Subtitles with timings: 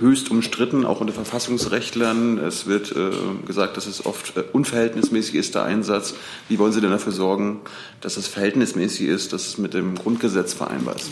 [0.00, 2.38] höchst umstritten, auch unter Verfassungsrechtlern.
[2.38, 3.10] Es wird äh,
[3.46, 6.14] gesagt, dass es oft äh, unverhältnismäßig ist, der Einsatz.
[6.48, 7.60] Wie wollen Sie denn dafür sorgen,
[8.00, 11.10] dass es verhältnismäßig ist, dass es mit dem Grundgesetz vereinbar ist?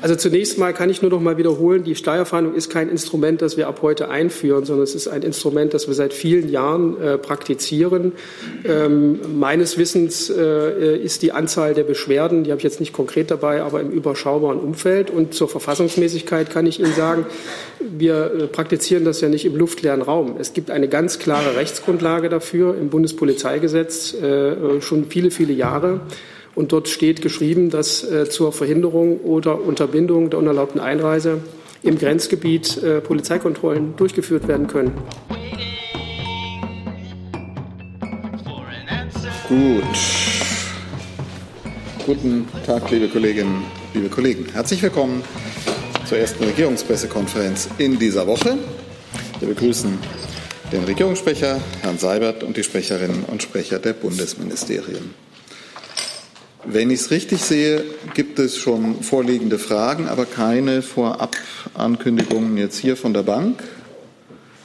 [0.00, 3.56] Also zunächst mal kann ich nur noch mal wiederholen, die Steuerfahndung ist kein Instrument, das
[3.56, 7.18] wir ab heute einführen, sondern es ist ein Instrument, das wir seit vielen Jahren äh,
[7.18, 8.12] praktizieren.
[8.64, 13.30] Ähm, meines Wissens äh, ist die Anzahl der Beschwerden, die habe ich jetzt nicht konkret
[13.30, 15.10] dabei, aber im überschaubaren Umfeld.
[15.10, 17.26] Und zur Verfassungsmäßigkeit kann ich Ihnen sagen,
[17.98, 20.36] wir äh, praktizieren das ja nicht im luftleeren Raum.
[20.38, 26.00] Es gibt eine ganz klare Rechtsgrundlage dafür im Bundespolizeigesetz äh, schon viele, viele Jahre.
[26.54, 31.40] Und dort steht geschrieben, dass äh, zur Verhinderung oder Unterbindung der unerlaubten Einreise
[31.82, 34.92] im Grenzgebiet äh, Polizeikontrollen durchgeführt werden können.
[39.48, 39.84] Gut.
[42.04, 44.46] Guten Tag, liebe Kolleginnen, liebe Kollegen.
[44.52, 45.22] Herzlich willkommen
[46.06, 48.56] zur ersten Regierungspressekonferenz in dieser Woche.
[49.40, 49.98] Wir begrüßen
[50.70, 55.14] den Regierungssprecher, Herrn Seibert, und die Sprecherinnen und Sprecher der Bundesministerien.
[56.64, 62.96] Wenn ich es richtig sehe, gibt es schon vorliegende Fragen, aber keine Vorabankündigungen jetzt hier
[62.96, 63.62] von der Bank.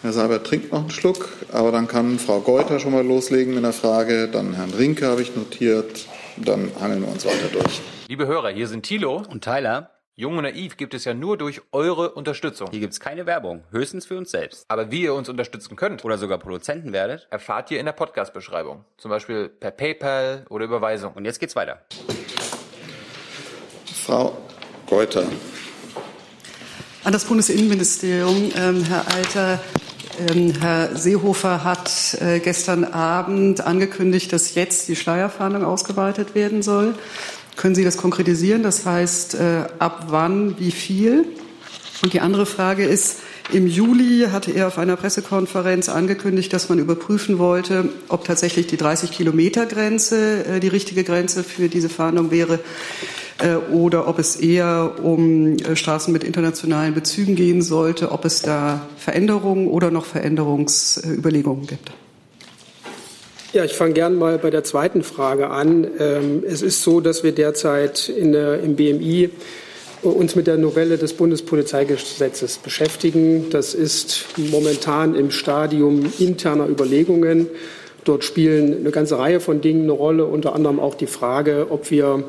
[0.04, 3.64] Herr Seibert trinkt noch einen Schluck, aber dann kann Frau Geuter schon mal loslegen mit
[3.64, 4.28] einer Frage.
[4.28, 6.06] Dann Herrn Rinke habe ich notiert.
[6.38, 7.82] Dann hangeln wir uns weiter durch.
[8.08, 9.92] Liebe Hörer, hier sind Thilo und Tyler.
[10.16, 12.68] Jung und Naiv gibt es ja nur durch eure Unterstützung.
[12.70, 14.66] Hier gibt es keine Werbung, höchstens für uns selbst.
[14.68, 18.84] Aber wie ihr uns unterstützen könnt oder sogar Produzenten werdet, erfahrt ihr in der Podcast-Beschreibung.
[18.98, 21.14] Zum Beispiel per PayPal oder Überweisung.
[21.14, 21.86] Und jetzt geht's weiter.
[24.06, 24.38] Frau
[24.86, 25.24] Geuter.
[27.06, 29.62] An das Bundesinnenministerium, ähm, Herr Alter.
[30.20, 36.96] Ähm, Herr Seehofer hat äh, gestern Abend angekündigt, dass jetzt die Schleierfahndung ausgeweitet werden soll.
[37.56, 38.64] Können Sie das konkretisieren?
[38.64, 41.26] Das heißt, äh, ab wann, wie viel?
[42.04, 43.18] Und die andere Frage ist,
[43.52, 48.78] im Juli hatte er auf einer Pressekonferenz angekündigt, dass man überprüfen wollte, ob tatsächlich die
[48.78, 52.60] 30 Kilometer Grenze äh, die richtige Grenze für diese Fahndung wäre
[53.40, 58.88] äh, oder ob es eher um Straßen mit internationalen Bezügen gehen sollte, ob es da
[58.98, 61.92] Veränderungen oder noch Veränderungsüberlegungen gibt.
[63.54, 65.86] Ja, ich fange gern mal bei der zweiten Frage an.
[66.00, 69.30] Ähm, es ist so, dass wir derzeit in der, im BMI
[70.04, 73.50] uns mit der Novelle des Bundespolizeigesetzes beschäftigen.
[73.50, 77.50] Das ist momentan im Stadium interner Überlegungen.
[78.06, 81.92] Dort spielen eine ganze Reihe von Dingen eine Rolle, unter anderem auch die Frage, ob
[81.92, 82.24] wir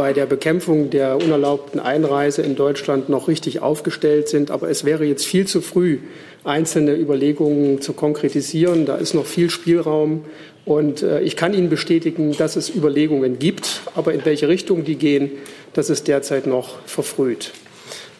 [0.00, 4.50] bei der Bekämpfung der unerlaubten Einreise in Deutschland noch richtig aufgestellt sind.
[4.50, 5.98] Aber es wäre jetzt viel zu früh,
[6.42, 8.86] einzelne Überlegungen zu konkretisieren.
[8.86, 10.24] Da ist noch viel Spielraum.
[10.64, 14.94] Und äh, ich kann Ihnen bestätigen, dass es Überlegungen gibt, aber in welche Richtung die
[14.94, 15.32] gehen,
[15.74, 17.52] das ist derzeit noch verfrüht.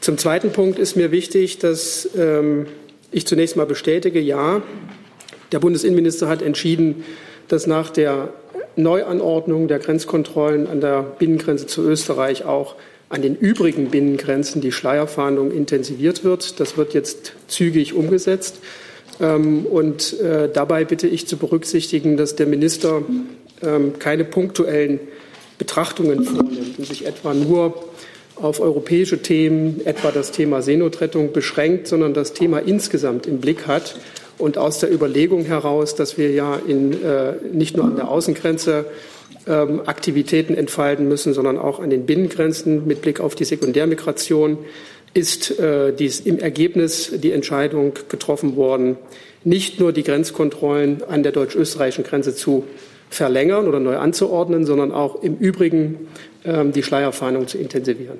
[0.02, 2.66] Zum zweiten Punkt ist mir wichtig, dass ähm,
[3.10, 4.60] ich zunächst mal bestätige, ja,
[5.50, 7.04] der Bundesinnenminister hat entschieden,
[7.48, 8.34] dass nach der
[8.82, 12.76] Neuanordnung der Grenzkontrollen an der Binnengrenze zu Österreich auch
[13.08, 16.60] an den übrigen Binnengrenzen die Schleierfahndung intensiviert wird.
[16.60, 18.60] Das wird jetzt zügig umgesetzt.
[19.20, 23.02] Ähm, und äh, dabei bitte ich zu berücksichtigen, dass der Minister
[23.62, 25.00] ähm, keine punktuellen
[25.58, 27.74] Betrachtungen vornimmt und sich etwa nur
[28.36, 33.96] auf europäische Themen, etwa das Thema Seenotrettung, beschränkt, sondern das Thema insgesamt im Blick hat
[34.40, 38.86] und aus der Überlegung heraus, dass wir ja in, äh, nicht nur an der Außengrenze
[39.46, 44.58] ähm, Aktivitäten entfalten müssen, sondern auch an den Binnengrenzen mit Blick auf die Sekundärmigration,
[45.14, 48.96] ist äh, dies im Ergebnis die Entscheidung getroffen worden,
[49.42, 52.64] nicht nur die Grenzkontrollen an der deutsch-österreichischen Grenze zu
[53.10, 56.08] verlängern oder neu anzuordnen, sondern auch im Übrigen
[56.44, 58.18] ähm, die Schleierfahndung zu intensivieren.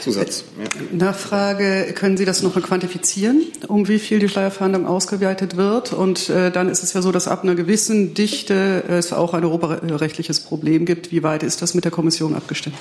[0.00, 0.44] Zusatz.
[0.58, 1.04] Ja.
[1.06, 5.92] Nachfrage, können Sie das noch mal quantifizieren, um wie viel die Schleierfahndung ausgeweitet wird?
[5.92, 9.44] Und äh, dann ist es ja so, dass ab einer gewissen Dichte es auch ein
[9.44, 11.12] europarechtliches Problem gibt.
[11.12, 12.76] Wie weit ist das mit der Kommission abgestimmt?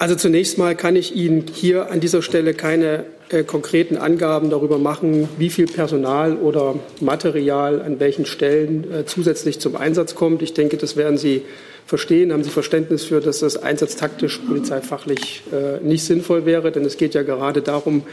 [0.00, 4.78] Also zunächst mal kann ich Ihnen hier an dieser Stelle keine äh, konkreten Angaben darüber
[4.78, 10.40] machen, wie viel Personal oder Material an welchen Stellen äh, zusätzlich zum Einsatz kommt.
[10.40, 11.42] Ich denke, das werden Sie
[11.84, 12.32] verstehen.
[12.32, 16.72] Haben Sie Verständnis für, dass das einsatztaktisch polizeifachlich äh, nicht sinnvoll wäre?
[16.72, 18.04] Denn es geht ja gerade darum,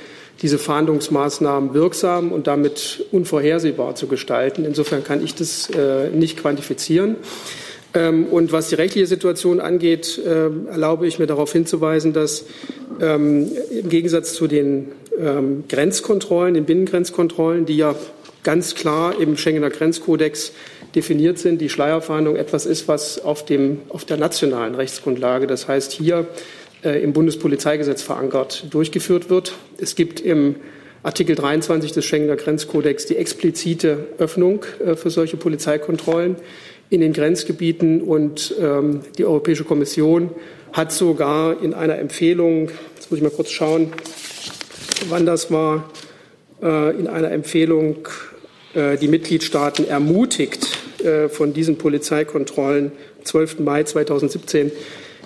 [0.42, 4.66] diese Fahndungsmaßnahmen wirksam und damit unvorhersehbar zu gestalten.
[4.66, 7.16] Insofern kann ich das äh, nicht quantifizieren.
[7.94, 12.46] Ähm, und was die rechtliche Situation angeht, äh, erlaube ich mir darauf hinzuweisen, dass
[13.02, 14.90] ähm, im Gegensatz zu den
[15.20, 17.96] ähm, Grenzkontrollen, den Binnengrenzkontrollen, die ja
[18.44, 20.54] ganz klar im Schengener Grenzkodex
[20.96, 25.92] definiert sind, die Schleierfahndung etwas ist, was auf, dem, auf der nationalen Rechtsgrundlage, das heißt
[25.92, 26.28] hier
[26.84, 29.54] äh, im Bundespolizeigesetz verankert, durchgeführt wird.
[29.78, 30.56] Es gibt im
[31.04, 36.38] Artikel 23 des Schengener Grenzkodex die explizite Öffnung äh, für solche Polizeikontrollen
[36.90, 38.02] in den Grenzgebieten.
[38.02, 40.32] Und ähm, die Europäische Kommission
[40.74, 43.94] hat sogar in einer Empfehlung, jetzt muss ich mal kurz schauen,
[45.10, 45.90] wann das war,
[46.62, 48.08] äh, in einer Empfehlung
[48.74, 52.92] äh, die Mitgliedstaaten ermutigt, äh, von diesen Polizeikontrollen
[53.24, 53.60] 12.
[53.60, 54.72] Mai 2017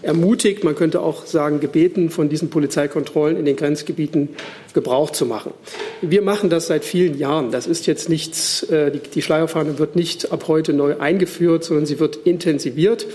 [0.02, 4.30] ermutigt, man könnte auch sagen gebeten, von diesen Polizeikontrollen in den Grenzgebieten
[4.74, 5.54] Gebrauch zu machen.
[6.02, 7.52] Wir machen das seit vielen Jahren.
[7.52, 12.00] Das ist jetzt nichts, die, die Schleierfahne wird nicht ab heute neu eingeführt, sondern sie
[12.00, 13.06] wird intensiviert.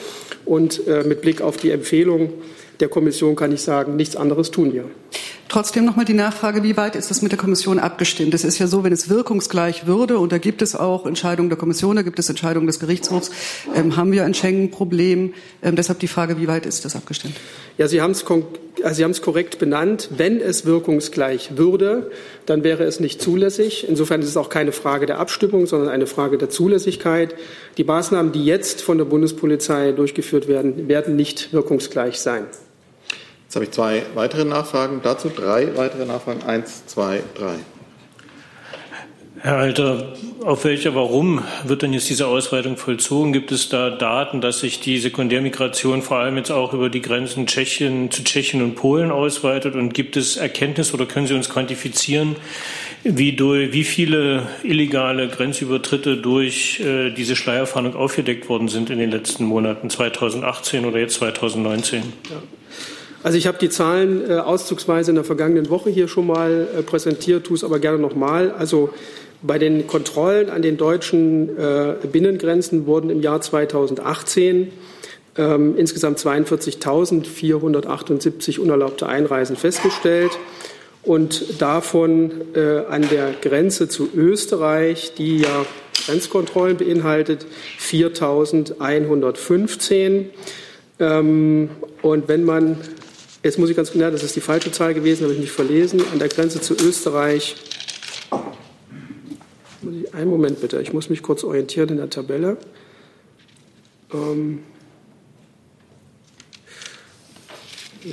[0.45, 2.33] Und mit Blick auf die Empfehlung
[2.81, 4.85] der Kommission kann ich sagen, nichts anderes tun wir.
[5.49, 8.35] Trotzdem noch mal die Nachfrage, wie weit ist das mit der Kommission abgestimmt?
[8.35, 11.59] Es ist ja so, wenn es wirkungsgleich würde, und da gibt es auch Entscheidungen der
[11.59, 13.31] Kommission, da gibt es Entscheidungen des Gerichtshofs,
[13.75, 15.35] ähm, haben wir ein Schengen-Problem.
[15.63, 17.37] Ähm, deshalb die Frage, wie weit ist das abgestimmt?
[17.79, 18.25] Ja, Sie haben es
[18.83, 20.11] also Sie haben es korrekt benannt.
[20.17, 22.11] Wenn es wirkungsgleich würde,
[22.45, 23.87] dann wäre es nicht zulässig.
[23.89, 27.35] Insofern ist es auch keine Frage der Abstimmung, sondern eine Frage der Zulässigkeit.
[27.79, 32.45] Die Maßnahmen, die jetzt von der Bundespolizei durchgeführt werden, werden nicht wirkungsgleich sein.
[33.47, 35.01] Jetzt habe ich zwei weitere Nachfragen.
[35.05, 36.43] Dazu drei weitere Nachfragen.
[36.43, 37.55] Eins, zwei, drei.
[39.39, 43.33] Herr Alter, auf welcher, warum wird denn jetzt diese Ausweitung vollzogen?
[43.33, 47.47] Gibt es da Daten, dass sich die Sekundärmigration vor allem jetzt auch über die Grenzen
[47.47, 49.77] Tschechien, zu Tschechien und Polen ausweitet?
[49.77, 52.35] Und gibt es Erkenntnisse oder können Sie uns quantifizieren,
[53.05, 59.13] wie, durch, wie viele illegale Grenzübertritte durch äh, diese Schleierfahndung aufgedeckt worden sind in den
[59.13, 62.03] letzten Monaten, 2018 oder jetzt 2019?
[62.31, 62.43] Ja.
[63.27, 66.83] Also ich habe die Zahlen äh, auszugsweise in der vergangenen Woche hier schon mal äh,
[66.83, 68.53] präsentiert, tue es aber gerne nochmal.
[68.53, 68.91] Also
[69.43, 74.71] bei den Kontrollen an den deutschen äh, Binnengrenzen wurden im Jahr 2018
[75.39, 80.31] ähm, insgesamt 42.478 unerlaubte Einreisen festgestellt
[81.03, 85.67] und davon äh, an der Grenze zu Österreich, die ja
[86.07, 87.45] Grenzkontrollen beinhaltet,
[87.81, 90.27] 4.115.
[91.01, 91.71] Ähm,
[92.03, 92.79] und wenn man
[93.47, 96.03] Jetzt muss ich ganz genau, das ist die falsche Zahl gewesen, habe ich nicht verlesen.
[96.11, 97.55] An der Grenze zu Österreich.
[100.11, 102.57] Einen Moment bitte, ich muss mich kurz orientieren in der Tabelle.
[104.13, 104.65] Ähm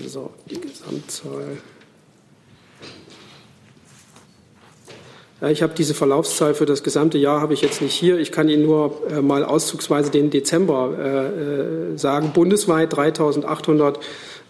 [0.05, 1.57] so, die Gesamtzahl.
[5.49, 8.17] Ich habe diese Verlaufszahl für das gesamte Jahr habe ich jetzt nicht hier.
[8.17, 12.31] Ich kann Ihnen nur äh, mal auszugsweise den Dezember äh, äh sagen.
[12.33, 13.97] Bundesweit 3.800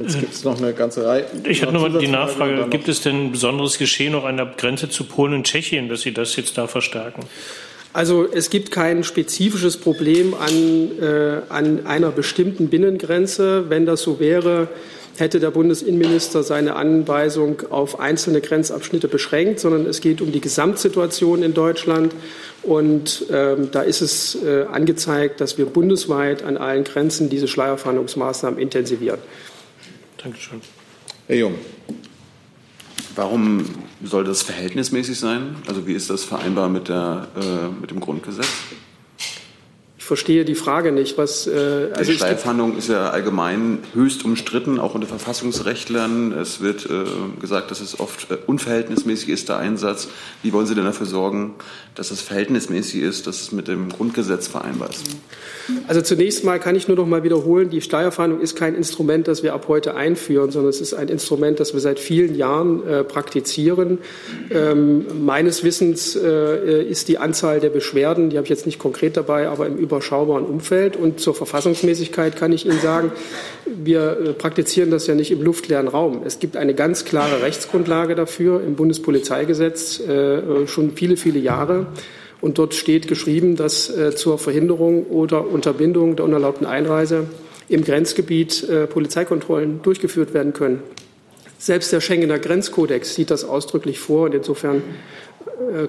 [0.00, 1.26] Jetzt gibt es noch eine ganze Reihe.
[1.48, 4.88] Ich habe nur die Nachfrage, gibt es denn ein besonderes Geschehen auch an der Grenze
[4.88, 7.24] zu Polen und Tschechien, dass Sie das jetzt da verstärken?
[7.92, 13.70] Also es gibt kein spezifisches Problem an, äh, an einer bestimmten Binnengrenze.
[13.70, 14.68] Wenn das so wäre,
[15.16, 21.44] hätte der Bundesinnenminister seine Anweisung auf einzelne Grenzabschnitte beschränkt, sondern es geht um die Gesamtsituation
[21.44, 22.12] in Deutschland.
[22.64, 28.58] Und ähm, da ist es äh, angezeigt, dass wir bundesweit an allen Grenzen diese Schleierfahndungsmaßnahmen
[28.58, 29.20] intensivieren.
[30.24, 30.62] Dankeschön.
[31.26, 31.54] Herr Jung.
[33.14, 33.62] Warum
[34.02, 35.56] soll das verhältnismäßig sein?
[35.66, 38.48] Also wie ist das vereinbar mit, der, äh, mit dem Grundgesetz?
[40.04, 41.16] Ich verstehe die Frage nicht.
[41.16, 46.32] Was, äh, also die Steilfahndung ist ja allgemein höchst umstritten, auch unter Verfassungsrechtlern.
[46.32, 47.04] Es wird äh,
[47.40, 50.08] gesagt, dass es oft äh, unverhältnismäßig ist, der Einsatz.
[50.42, 51.54] Wie wollen Sie denn dafür sorgen,
[51.94, 55.04] dass es verhältnismäßig ist, dass es mit dem Grundgesetz vereinbar ist?
[55.88, 59.42] Also zunächst mal kann ich nur noch mal wiederholen, die Steuerfahndung ist kein Instrument, das
[59.42, 63.04] wir ab heute einführen, sondern es ist ein Instrument, das wir seit vielen Jahren äh,
[63.04, 63.98] praktizieren.
[64.50, 69.16] Ähm, meines Wissens äh, ist die Anzahl der Beschwerden, die habe ich jetzt nicht konkret
[69.16, 70.96] dabei, aber im überschaubaren Umfeld.
[70.96, 73.12] Und zur Verfassungsmäßigkeit kann ich Ihnen sagen,
[73.64, 76.22] wir äh, praktizieren das ja nicht im luftleeren Raum.
[76.24, 81.86] Es gibt eine ganz klare Rechtsgrundlage dafür im Bundespolizeigesetz äh, schon viele, viele Jahre.
[82.40, 87.26] Und dort steht geschrieben, dass äh, zur Verhinderung oder Unterbindung der unerlaubten Einreise
[87.68, 90.82] im Grenzgebiet äh, Polizeikontrollen durchgeführt werden können.
[91.58, 95.33] Selbst der Schengener Grenzkodex sieht das ausdrücklich vor und insofern äh,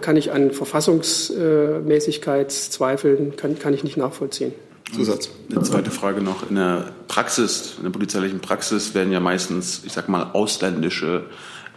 [0.01, 4.53] kann ich an Verfassungsmäßigkeitszweifeln kann, kann ich nicht nachvollziehen.
[4.93, 5.29] Zusatz.
[5.49, 6.49] Eine zweite Frage noch.
[6.49, 11.23] In der Praxis, in der polizeilichen Praxis werden ja meistens, ich sag mal, ausländische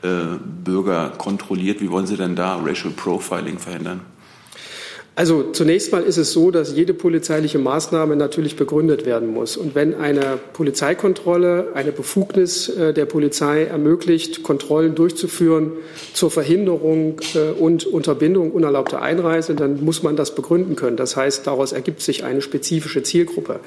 [0.02, 1.80] äh, Bürger kontrolliert.
[1.80, 4.02] Wie wollen Sie denn da Racial Profiling verhindern?
[5.18, 9.56] Also zunächst mal ist es so, dass jede polizeiliche Maßnahme natürlich begründet werden muss.
[9.56, 15.72] Und wenn eine Polizeikontrolle eine Befugnis äh, der Polizei ermöglicht, Kontrollen durchzuführen
[16.14, 20.96] zur Verhinderung äh, und Unterbindung unerlaubter Einreise, dann muss man das begründen können.
[20.96, 23.58] Das heißt, daraus ergibt sich eine spezifische Zielgruppe.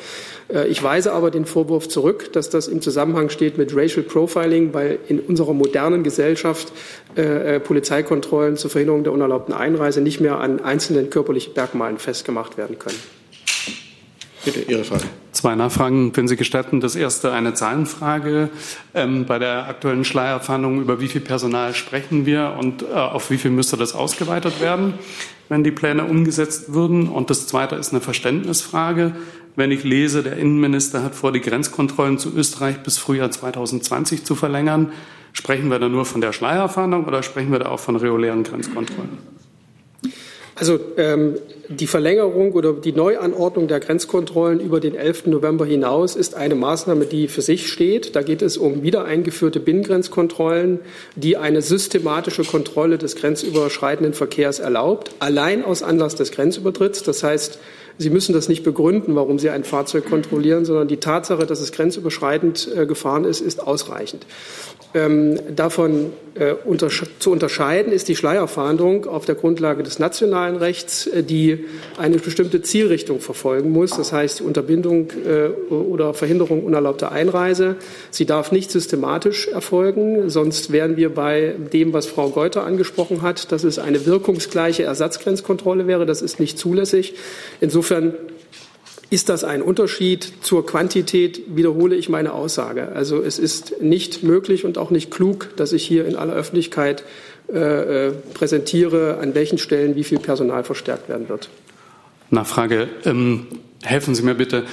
[0.47, 4.73] Äh, ich weise aber den Vorwurf zurück, dass das im Zusammenhang steht mit Racial Profiling,
[4.73, 6.71] weil in unserer modernen Gesellschaft
[7.65, 12.99] Polizeikontrollen zur Verhinderung der unerlaubten Einreise nicht mehr an einzelnen körperlichen Merkmalen festgemacht werden können.
[14.43, 15.03] Bitte, Ihre Frage.
[15.31, 16.81] Zwei Nachfragen, wenn Sie gestatten.
[16.81, 18.49] Das erste eine Zahlenfrage.
[18.93, 23.37] Ähm, bei der aktuellen Schleierfahndung, über wie viel Personal sprechen wir und äh, auf wie
[23.37, 24.95] viel müsste das ausgeweitet werden,
[25.47, 27.07] wenn die Pläne umgesetzt würden?
[27.07, 29.15] Und das zweite ist eine Verständnisfrage.
[29.55, 34.33] Wenn ich lese, der Innenminister hat vor, die Grenzkontrollen zu Österreich bis Frühjahr 2020 zu
[34.33, 34.91] verlängern,
[35.33, 39.40] sprechen wir da nur von der Schleierfahndung oder sprechen wir da auch von regulären Grenzkontrollen?
[40.61, 41.39] Also ähm,
[41.69, 45.25] die Verlängerung oder die Neuanordnung der Grenzkontrollen über den 11.
[45.25, 48.15] November hinaus ist eine Maßnahme, die für sich steht.
[48.15, 50.79] Da geht es um wieder eingeführte Binnengrenzkontrollen,
[51.15, 57.01] die eine systematische Kontrolle des grenzüberschreitenden Verkehrs erlaubt, allein aus Anlass des Grenzübertritts.
[57.01, 57.57] Das heißt,
[57.97, 61.71] Sie müssen das nicht begründen, warum Sie ein Fahrzeug kontrollieren, sondern die Tatsache, dass es
[61.71, 64.27] grenzüberschreitend äh, gefahren ist, ist ausreichend.
[64.93, 71.07] Ähm, davon äh, untersche zu unterscheiden ist die Schleierfahndung auf der Grundlage des nationalen Rechts,
[71.07, 71.65] äh, die
[71.97, 73.91] eine bestimmte Zielrichtung verfolgen muss.
[73.91, 77.77] Das heißt, die Unterbindung äh, oder Verhinderung unerlaubter Einreise.
[78.09, 83.51] Sie darf nicht systematisch erfolgen, sonst wären wir bei dem, was Frau Geuter angesprochen hat,
[83.53, 86.05] dass es eine wirkungsgleiche Ersatzgrenzkontrolle wäre.
[86.05, 87.15] Das ist nicht zulässig.
[87.61, 88.13] Insofern
[89.11, 91.41] ist das ein Unterschied zur Quantität?
[91.53, 92.93] Wiederhole ich meine Aussage.
[92.95, 97.03] Also es ist nicht möglich und auch nicht klug, dass ich hier in aller Öffentlichkeit
[97.53, 101.49] äh, äh präsentiere, an welchen Stellen wie viel Personal verstärkt werden wird.
[102.29, 102.87] Nachfrage.
[103.03, 103.47] Ähm,
[103.83, 104.63] helfen Sie mir bitte.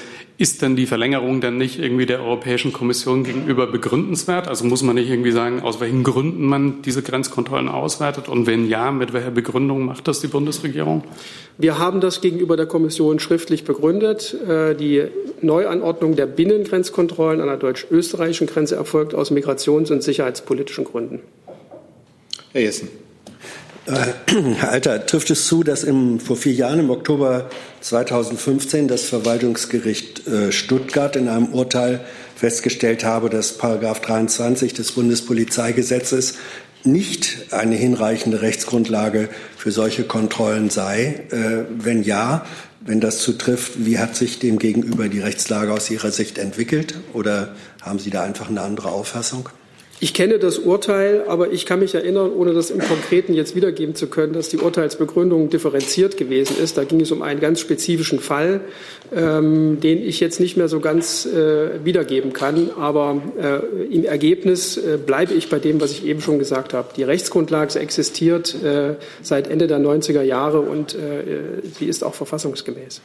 [0.41, 4.47] Ist denn die Verlängerung dann nicht irgendwie der Europäischen Kommission gegenüber begründenswert?
[4.47, 8.29] Also muss man nicht irgendwie sagen, aus welchen Gründen man diese Grenzkontrollen ausweitet?
[8.29, 11.03] Und wenn ja, mit welcher Begründung macht das die Bundesregierung?
[11.59, 14.33] Wir haben das gegenüber der Kommission schriftlich begründet.
[14.49, 15.07] Äh, die
[15.43, 21.19] Neuanordnung der Binnengrenzkontrollen an der deutsch-österreichischen Grenze erfolgt aus migrations- und sicherheitspolitischen Gründen.
[22.53, 23.08] Herr Jessen.
[23.89, 24.13] Äh,
[24.57, 27.49] Herr Alter, trifft es zu, dass im, vor vier Jahren im Oktober
[27.81, 32.01] 2015 das Verwaltungsgericht äh, Stuttgart in einem Urteil
[32.37, 36.35] festgestellt habe, dass Paragraph 23 des Bundespolizeigesetzes
[36.85, 41.25] nicht eine hinreichende Rechtsgrundlage für solche Kontrollen sei?
[41.31, 42.45] Äh, wenn ja,
[42.81, 46.95] wenn das zutrifft, wie hat sich demgegenüber die Rechtslage aus Ihrer Sicht entwickelt?
[47.15, 49.49] Oder haben Sie da einfach eine andere Auffassung?
[50.01, 53.97] Ich kenne das Urteil, aber ich kann mich erinnern, ohne das im Konkreten jetzt wiedergeben
[53.97, 56.79] zu können, dass die Urteilsbegründung differenziert gewesen ist.
[56.79, 58.61] Da ging es um einen ganz spezifischen Fall,
[59.13, 62.71] ähm, den ich jetzt nicht mehr so ganz äh, wiedergeben kann.
[62.79, 66.91] Aber äh, im Ergebnis äh, bleibe ich bei dem, was ich eben schon gesagt habe.
[66.97, 73.01] Die Rechtsgrundlage existiert äh, seit Ende der 90er Jahre und äh, sie ist auch verfassungsgemäß.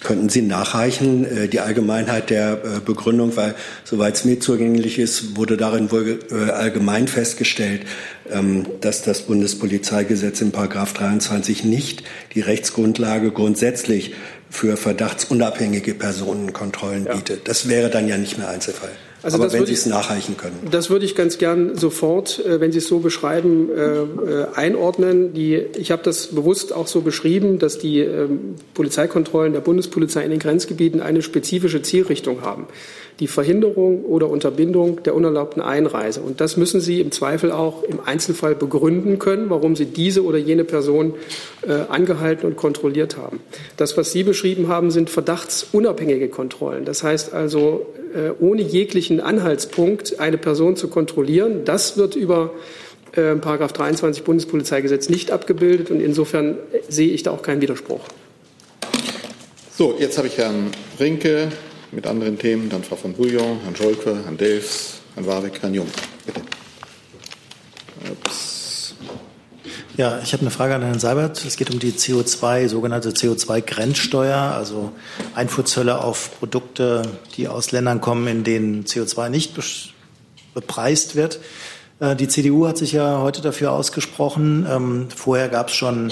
[0.00, 5.36] Könnten Sie nachreichen, äh, die Allgemeinheit der äh, Begründung, weil soweit es mir zugänglich ist,
[5.36, 7.82] wurde darin wohl äh, allgemein festgestellt,
[8.30, 14.14] ähm, dass das Bundespolizeigesetz in Paragraph 23 nicht die Rechtsgrundlage grundsätzlich
[14.50, 17.48] für verdachtsunabhängige Personenkontrollen bietet.
[17.48, 18.90] Das wäre dann ja nicht mehr Einzelfall.
[19.22, 20.56] Also Aber wenn Sie es nachreichen können.
[20.70, 25.34] Das würde ich ganz gern sofort, äh, wenn Sie es so beschreiben, äh, äh, einordnen.
[25.34, 30.30] Die, ich habe das bewusst auch so beschrieben, dass die ähm, Polizeikontrollen der Bundespolizei in
[30.30, 32.66] den Grenzgebieten eine spezifische Zielrichtung haben.
[33.20, 36.20] Die Verhinderung oder Unterbindung der unerlaubten Einreise.
[36.20, 40.38] Und das müssen Sie im Zweifel auch im Einzelfall begründen können, warum Sie diese oder
[40.38, 41.14] jene Person
[41.90, 43.40] angehalten und kontrolliert haben.
[43.76, 46.86] Das, was Sie beschrieben haben, sind verdachtsunabhängige Kontrollen.
[46.86, 47.86] Das heißt also,
[48.40, 51.64] ohne jegliche möglichen Anhaltspunkt, eine Person zu kontrollieren.
[51.64, 52.52] Das wird über
[53.12, 56.58] äh, 23 Bundespolizeigesetz nicht abgebildet und insofern
[56.88, 58.00] sehe ich da auch keinen Widerspruch.
[59.76, 61.48] So, jetzt habe ich Herrn Rinke
[61.92, 65.88] mit anderen Themen, dann Frau von Bouillon, Herrn Scholke, Herrn Delfs, Herrn Warwick, Herrn Jung.
[66.26, 66.40] Bitte.
[69.96, 71.44] Ja, ich habe eine Frage an Herrn Seibert.
[71.44, 74.92] Es geht um die CO2, sogenannte CO2-Grenzsteuer, also
[75.34, 77.02] Einfuhrzölle auf Produkte,
[77.36, 79.52] die aus Ländern kommen, in denen CO2 nicht
[80.54, 81.40] bepreist wird.
[81.98, 84.66] Äh, die CDU hat sich ja heute dafür ausgesprochen.
[84.70, 86.10] Ähm, vorher gab es schon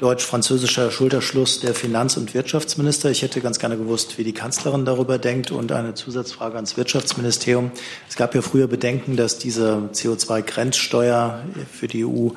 [0.00, 3.10] deutsch-französischer Schulterschluss der Finanz- und Wirtschaftsminister.
[3.10, 7.70] Ich hätte ganz gerne gewusst, wie die Kanzlerin darüber denkt und eine Zusatzfrage ans Wirtschaftsministerium.
[8.08, 12.30] Es gab ja früher Bedenken, dass diese CO2-Grenzsteuer für die EU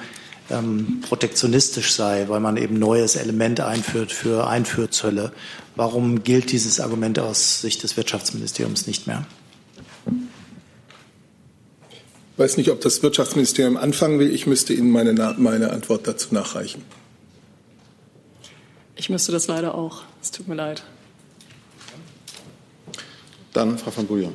[0.50, 5.32] ähm, protektionistisch sei, weil man eben neues Element einführt für Einfuhrzölle.
[5.76, 9.26] Warum gilt dieses Argument aus Sicht des Wirtschaftsministeriums nicht mehr?
[11.88, 14.34] Ich weiß nicht, ob das Wirtschaftsministerium anfangen will.
[14.34, 16.82] Ich müsste Ihnen meine, meine Antwort dazu nachreichen.
[19.02, 20.04] Ich müsste das leider auch.
[20.22, 20.84] Es tut mir leid.
[23.52, 24.32] Dann Frau von Bouillon.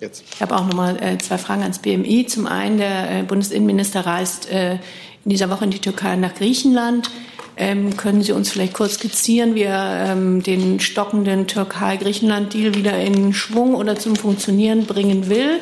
[0.00, 0.24] Jetzt.
[0.32, 2.24] Ich habe auch noch mal äh, zwei Fragen ans BMI.
[2.24, 4.80] Zum einen, der äh, Bundesinnenminister reist äh, in
[5.26, 7.10] dieser Woche in die Türkei nach Griechenland.
[7.58, 13.34] Ähm, können Sie uns vielleicht kurz skizzieren, wie er ähm, den stockenden Türkei-Griechenland-Deal wieder in
[13.34, 15.60] Schwung oder zum Funktionieren bringen will?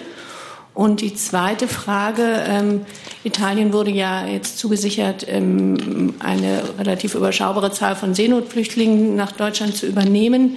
[0.79, 2.87] Und die zweite Frage, ähm,
[3.25, 9.87] Italien wurde ja jetzt zugesichert, ähm, eine relativ überschaubare Zahl von Seenotflüchtlingen nach Deutschland zu
[9.87, 10.57] übernehmen.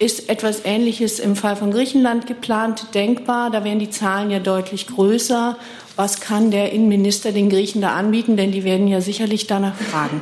[0.00, 3.52] Ist etwas Ähnliches im Fall von Griechenland geplant, denkbar?
[3.52, 5.56] Da wären die Zahlen ja deutlich größer.
[5.94, 8.36] Was kann der Innenminister den Griechen da anbieten?
[8.36, 10.20] Denn die werden ja sicherlich danach fragen.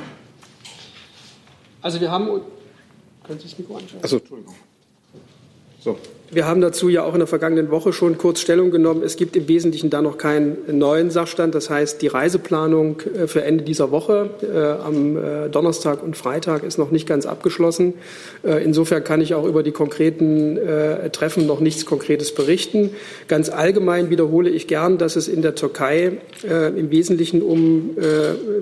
[1.80, 2.42] Also wir haben.
[3.26, 4.04] Können Sie das Mikro anschauen?
[4.04, 4.54] Achso, Entschuldigung.
[5.80, 5.96] So.
[6.30, 9.02] Wir haben dazu ja auch in der vergangenen Woche schon kurz Stellung genommen.
[9.02, 11.54] Es gibt im Wesentlichen da noch keinen neuen Sachstand.
[11.54, 16.64] Das heißt, die Reiseplanung äh, für Ende dieser Woche äh, am äh, Donnerstag und Freitag
[16.64, 17.94] ist noch nicht ganz abgeschlossen.
[18.44, 22.90] Äh, insofern kann ich auch über die konkreten äh, Treffen noch nichts Konkretes berichten.
[23.26, 26.18] Ganz allgemein wiederhole ich gern, dass es in der Türkei
[26.76, 27.96] im Wesentlichen um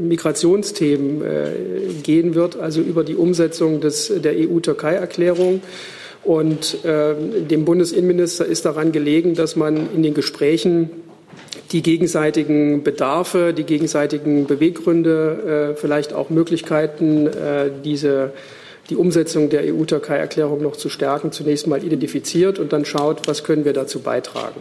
[0.00, 1.22] Migrationsthemen
[2.02, 5.62] gehen wird, also über die Umsetzung des, der EU-Türkei-Erklärung.
[6.26, 7.14] Und äh,
[7.48, 10.90] dem Bundesinnenminister ist daran gelegen, dass man in den Gesprächen
[11.70, 18.32] die gegenseitigen Bedarfe, die gegenseitigen Beweggründe, äh, vielleicht auch Möglichkeiten, äh, diese
[18.90, 23.64] die Umsetzung der EU-Türkei-Erklärung noch zu stärken, zunächst mal identifiziert und dann schaut, was können
[23.64, 24.60] wir dazu beitragen.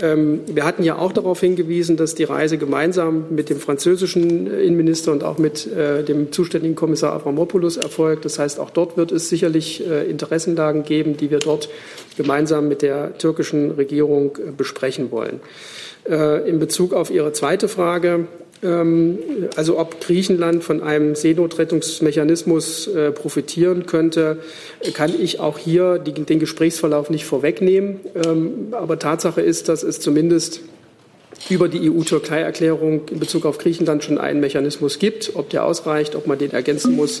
[0.00, 5.12] Ähm, wir hatten ja auch darauf hingewiesen, dass die Reise gemeinsam mit dem französischen Innenminister
[5.12, 8.24] und auch mit äh, dem zuständigen Kommissar Avramopoulos erfolgt.
[8.24, 11.68] Das heißt, auch dort wird es sicherlich äh, Interessenlagen geben, die wir dort
[12.16, 15.40] gemeinsam mit der türkischen Regierung äh, besprechen wollen.
[16.06, 18.26] In Bezug auf Ihre zweite Frage
[19.56, 24.38] also ob Griechenland von einem Seenotrettungsmechanismus äh, profitieren könnte,
[24.94, 28.00] kann ich auch hier den Gesprächsverlauf nicht vorwegnehmen.
[28.24, 30.60] Ähm, aber Tatsache ist, dass es zumindest
[31.50, 35.32] über die EU-Türkei-Erklärung in Bezug auf Griechenland schon einen Mechanismus gibt.
[35.34, 37.20] Ob der ausreicht, ob man den ergänzen muss,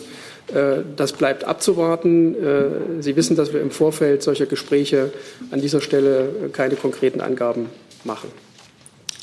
[0.54, 2.34] äh, das bleibt abzuwarten.
[2.34, 5.12] Äh, Sie wissen, dass wir im Vorfeld solcher Gespräche
[5.50, 7.66] an dieser Stelle keine konkreten Angaben
[8.04, 8.30] machen.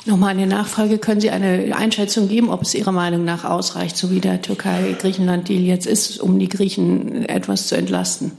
[0.05, 0.97] Nochmal eine Nachfrage.
[0.97, 5.61] Können Sie eine Einschätzung geben, ob es Ihrer Meinung nach ausreicht, so wie der Türkei-Griechenland-Deal
[5.61, 8.31] jetzt ist, um die Griechen etwas zu entlasten?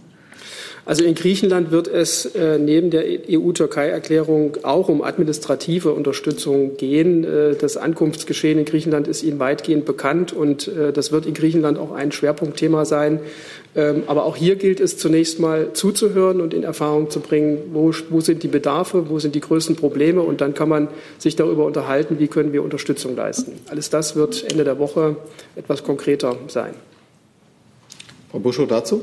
[0.85, 7.23] Also in Griechenland wird es äh, neben der EU-Türkei-Erklärung auch um administrative Unterstützung gehen.
[7.23, 11.79] Äh, das Ankunftsgeschehen in Griechenland ist Ihnen weitgehend bekannt und äh, das wird in Griechenland
[11.79, 13.21] auch ein Schwerpunktthema sein.
[13.77, 17.92] Ähm, aber auch hier gilt es zunächst mal zuzuhören und in Erfahrung zu bringen, wo,
[18.11, 21.64] wo sind die Bedarfe, wo sind die größten Probleme und dann kann man sich darüber
[21.64, 23.53] unterhalten, wie können wir Unterstützung leisten.
[23.71, 25.16] Alles das wird Ende der Woche
[25.55, 26.75] etwas konkreter sein.
[28.33, 29.03] Frau Buschow dazu?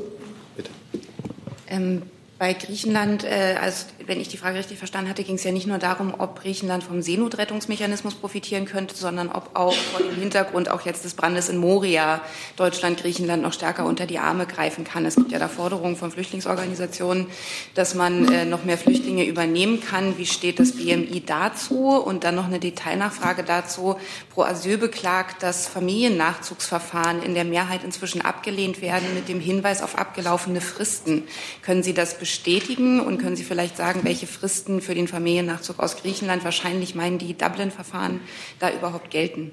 [1.70, 2.02] Ähm,
[2.38, 5.68] bei Griechenland, äh, also wenn ich die Frage richtig verstanden hatte, ging es ja nicht
[5.68, 10.84] nur darum, ob Griechenland vom Seenotrettungsmechanismus profitieren könnte, sondern ob auch vor dem Hintergrund auch
[10.84, 12.20] jetzt des Brandes in Moria
[12.56, 15.06] Deutschland Griechenland noch stärker unter die Arme greifen kann.
[15.06, 17.28] Es gibt ja da Forderungen von Flüchtlingsorganisationen,
[17.76, 20.18] dass man äh, noch mehr Flüchtlinge übernehmen kann.
[20.18, 21.90] Wie steht das BMI dazu?
[21.90, 23.94] Und dann noch eine Detailnachfrage dazu.
[24.34, 29.96] Pro Asyl beklagt, dass Familiennachzugsverfahren in der Mehrheit inzwischen abgelehnt werden mit dem Hinweis auf
[29.96, 31.28] abgelaufene Fristen.
[31.62, 35.96] Können Sie das bestätigen und können Sie vielleicht sagen, welche Fristen für den Familiennachzug aus
[35.96, 38.20] Griechenland wahrscheinlich meinen die Dublin-Verfahren
[38.58, 39.52] da überhaupt gelten?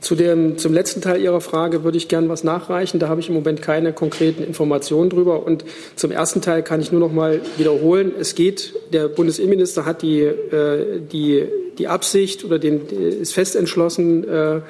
[0.00, 3.00] Zu dem, zum letzten Teil Ihrer Frage würde ich gerne was nachreichen.
[3.00, 5.44] Da habe ich im Moment keine konkreten Informationen drüber.
[5.44, 5.64] Und
[5.96, 8.12] zum ersten Teil kann ich nur noch mal wiederholen.
[8.18, 11.46] Es geht, der Bundesinnenminister hat die, äh, die,
[11.78, 14.60] die Absicht oder den, ist fest entschlossen, äh,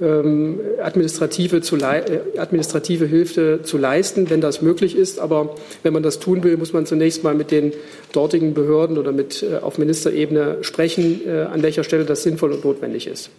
[0.00, 5.18] ähm, administrative, zu, äh, administrative Hilfe zu leisten, wenn das möglich ist.
[5.18, 7.72] Aber wenn man das tun will, muss man zunächst mal mit den
[8.12, 12.64] dortigen Behörden oder mit, äh, auf Ministerebene sprechen, äh, an welcher Stelle das sinnvoll und
[12.64, 13.30] notwendig ist.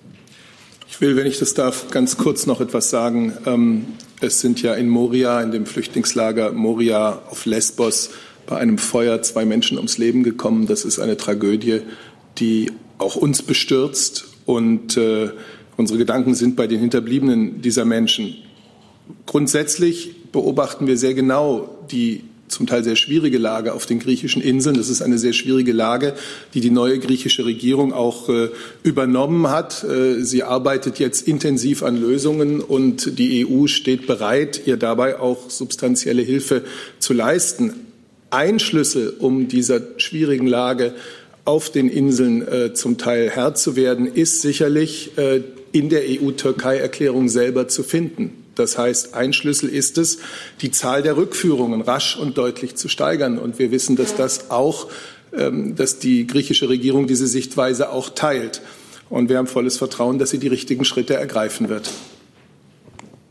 [0.88, 3.33] Ich will, wenn ich das darf, ganz kurz noch etwas sagen.
[3.45, 3.86] Ähm,
[4.21, 8.12] es sind ja in Moria, in dem Flüchtlingslager Moria auf Lesbos,
[8.45, 10.67] bei einem Feuer zwei Menschen ums Leben gekommen.
[10.67, 11.81] Das ist eine Tragödie,
[12.38, 14.25] die auch uns bestürzt.
[14.45, 15.32] Und äh,
[15.77, 18.36] unsere Gedanken sind bei den Hinterbliebenen dieser Menschen.
[19.25, 24.77] Grundsätzlich beobachten wir sehr genau die zum Teil sehr schwierige Lage auf den griechischen Inseln.
[24.77, 26.13] Das ist eine sehr schwierige Lage,
[26.53, 28.49] die die neue griechische Regierung auch äh,
[28.84, 29.84] übernommen hat.
[29.84, 35.49] Äh, sie arbeitet jetzt intensiv an Lösungen und die EU steht bereit, ihr dabei auch
[35.49, 36.63] substanzielle Hilfe
[36.99, 37.73] zu leisten.
[38.29, 40.93] Ein Schlüssel, um dieser schwierigen Lage
[41.45, 47.27] auf den Inseln äh, zum Teil Herr zu werden, ist sicherlich äh, in der EU-Türkei-Erklärung
[47.29, 48.43] selber zu finden.
[48.56, 50.19] Das heißt, ein Schlüssel ist es,
[50.62, 53.39] die Zahl der Rückführungen rasch und deutlich zu steigern.
[53.39, 54.88] Und wir wissen, dass das auch,
[55.36, 58.62] ähm, dass die griechische Regierung diese Sichtweise auch teilt.
[59.10, 61.91] Und wir haben volles Vertrauen, dass sie die richtigen Schritte ergreifen wird.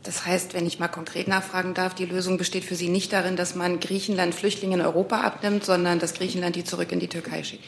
[0.03, 3.37] Das heißt, wenn ich mal konkret nachfragen darf, die Lösung besteht für Sie nicht darin,
[3.37, 7.43] dass man Griechenland Flüchtlinge in Europa abnimmt, sondern dass Griechenland die zurück in die Türkei
[7.43, 7.63] schickt.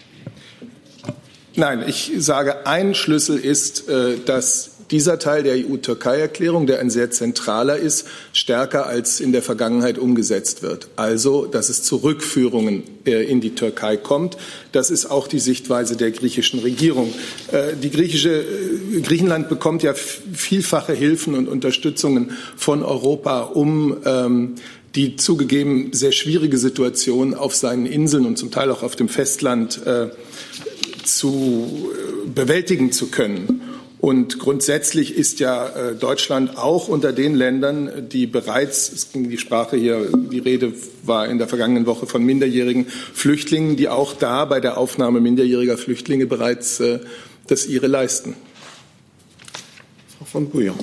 [1.56, 7.10] Nein, ich sage, ein Schlüssel ist, äh, dass dieser Teil der EU-Türkei-Erklärung, der ein sehr
[7.10, 10.89] zentraler ist, stärker als in der Vergangenheit umgesetzt wird.
[10.95, 14.38] Also, dass es zu Rückführungen äh, in die Türkei kommt.
[14.71, 17.13] Das ist auch die Sichtweise der griechischen Regierung.
[17.52, 24.56] Äh, die griechische, äh, Griechenland bekommt ja vielfache Hilfen und Unterstützungen von Europa, um ähm,
[24.95, 29.82] die zugegeben sehr schwierige Situation auf seinen Inseln und zum Teil auch auf dem Festland
[31.04, 31.91] zu
[32.34, 33.74] bewältigen zu können.
[33.99, 39.38] Und grundsätzlich ist ja äh, Deutschland auch unter den Ländern, die bereits, es ging die
[39.38, 44.45] Sprache hier, die Rede war in der vergangenen Woche von minderjährigen Flüchtlingen, die auch da
[44.45, 46.99] bei der Aufnahme minderjähriger Flüchtlinge bereits äh,
[47.47, 48.36] das ihre leisten.
[50.17, 50.75] Frau von Bouillon.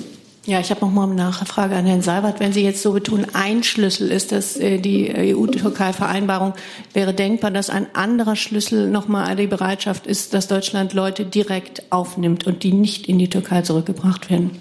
[0.45, 2.41] Ja, ich habe noch mal eine Nachfrage an Herrn Seibert.
[2.41, 6.53] Wenn Sie jetzt so betonen, ein Schlüssel ist, dass äh, die EU-Türkei-Vereinbarung
[6.93, 11.83] wäre denkbar, dass ein anderer Schlüssel noch mal die Bereitschaft ist, dass Deutschland Leute direkt
[11.93, 14.51] aufnimmt und die nicht in die Türkei zurückgebracht werden.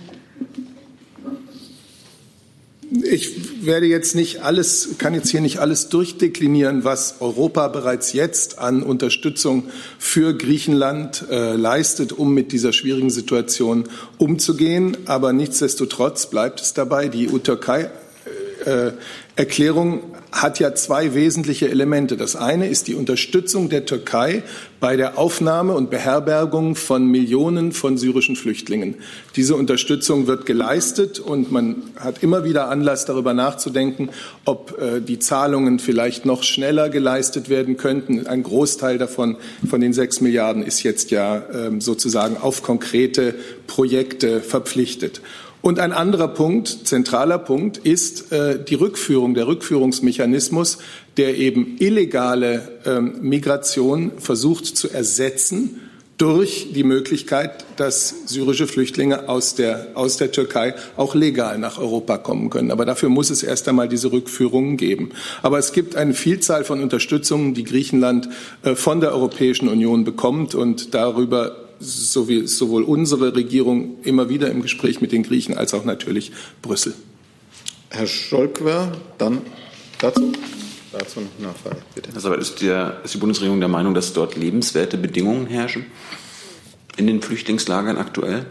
[3.05, 8.59] Ich werde jetzt nicht alles, kann jetzt hier nicht alles durchdeklinieren, was Europa bereits jetzt
[8.59, 9.65] an Unterstützung
[9.99, 13.85] für Griechenland äh, leistet, um mit dieser schwierigen Situation
[14.19, 14.97] umzugehen.
[15.07, 17.91] Aber nichtsdestotrotz bleibt es dabei, die EU-Türkei
[18.67, 18.93] äh,
[20.33, 22.16] hat ja zwei wesentliche Elemente.
[22.16, 24.42] Das eine ist die Unterstützung der Türkei
[24.81, 28.97] bei der Aufnahme und Beherbergung von Millionen von syrischen Flüchtlingen.
[29.37, 34.09] Diese Unterstützung wird geleistet und man hat immer wieder Anlass darüber nachzudenken,
[34.47, 38.27] ob äh, die Zahlungen vielleicht noch schneller geleistet werden könnten.
[38.27, 39.37] Ein Großteil davon,
[39.68, 43.35] von den sechs Milliarden, ist jetzt ja äh, sozusagen auf konkrete
[43.66, 45.21] Projekte verpflichtet.
[45.62, 50.79] Und ein anderer Punkt, zentraler Punkt, ist äh, die Rückführung, der Rückführungsmechanismus,
[51.16, 55.81] der eben illegale ähm, Migration versucht zu ersetzen
[56.18, 62.18] durch die Möglichkeit, dass syrische Flüchtlinge aus der, aus der Türkei auch legal nach Europa
[62.18, 62.70] kommen können.
[62.70, 65.11] Aber dafür muss es erst einmal diese Rückführungen geben.
[65.42, 68.29] Aber es gibt eine Vielzahl von Unterstützungen, die Griechenland
[68.62, 70.55] äh, von der Europäischen Union bekommt.
[70.55, 75.75] Und darüber so wie sowohl unsere Regierung immer wieder im Gespräch mit den Griechen als
[75.75, 76.95] auch natürlich Brüssel.
[77.90, 79.42] Herr Scholkwer, dann
[79.99, 80.33] dazu.
[80.92, 82.11] Dazu noch Nachfrage, bitte.
[82.14, 85.87] Also ist, der, ist die Bundesregierung der Meinung, dass dort lebenswerte Bedingungen herrschen
[86.97, 88.47] in den Flüchtlingslagern aktuell?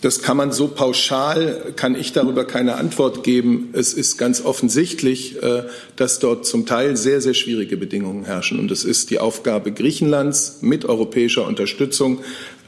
[0.00, 3.70] Das kann man so pauschal, kann ich darüber keine Antwort geben.
[3.74, 5.64] Es ist ganz offensichtlich, äh,
[5.96, 8.58] dass dort zum Teil sehr, sehr schwierige Bedingungen herrschen.
[8.58, 12.20] Und es ist die Aufgabe Griechenlands mit europäischer Unterstützung,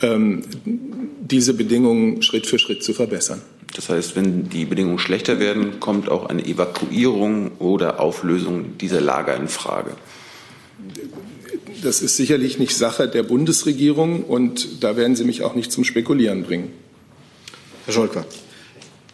[0.03, 3.41] ähm, diese Bedingungen Schritt für Schritt zu verbessern.
[3.75, 9.35] Das heißt, wenn die Bedingungen schlechter werden, kommt auch eine Evakuierung oder Auflösung dieser Lager
[9.35, 9.93] in Frage.
[11.83, 15.85] Das ist sicherlich nicht Sache der Bundesregierung und da werden Sie mich auch nicht zum
[15.85, 16.82] Spekulieren bringen.
[17.85, 18.25] Herr Scholker.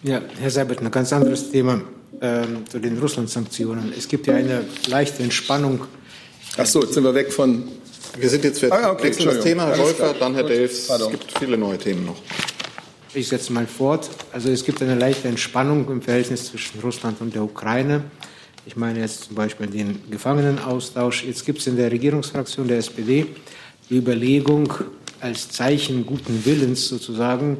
[0.03, 1.81] Ja, Herr Seibert, ein ganz anderes Thema
[2.21, 3.93] ähm, zu den Russland-Sanktionen.
[3.97, 5.81] Es gibt ja eine leichte Entspannung.
[6.57, 7.65] Ach so, jetzt sind wir weg von.
[8.19, 8.79] Wir sind jetzt fertig.
[8.79, 10.89] Ah, okay, Wechseln das Thema, Herr Scholker, dann Herr Delfs.
[10.89, 12.17] Es gibt viele neue Themen noch.
[13.15, 14.11] Ich setze mal fort.
[14.33, 18.05] Also es gibt eine leichte Entspannung im Verhältnis zwischen Russland und der Ukraine.
[18.67, 21.25] Ich meine jetzt zum Beispiel den Gefangenenaustausch.
[21.25, 23.27] Jetzt gibt es in der Regierungsfraktion der SPD
[23.89, 24.73] die Überlegung,
[25.21, 27.59] als Zeichen guten Willens sozusagen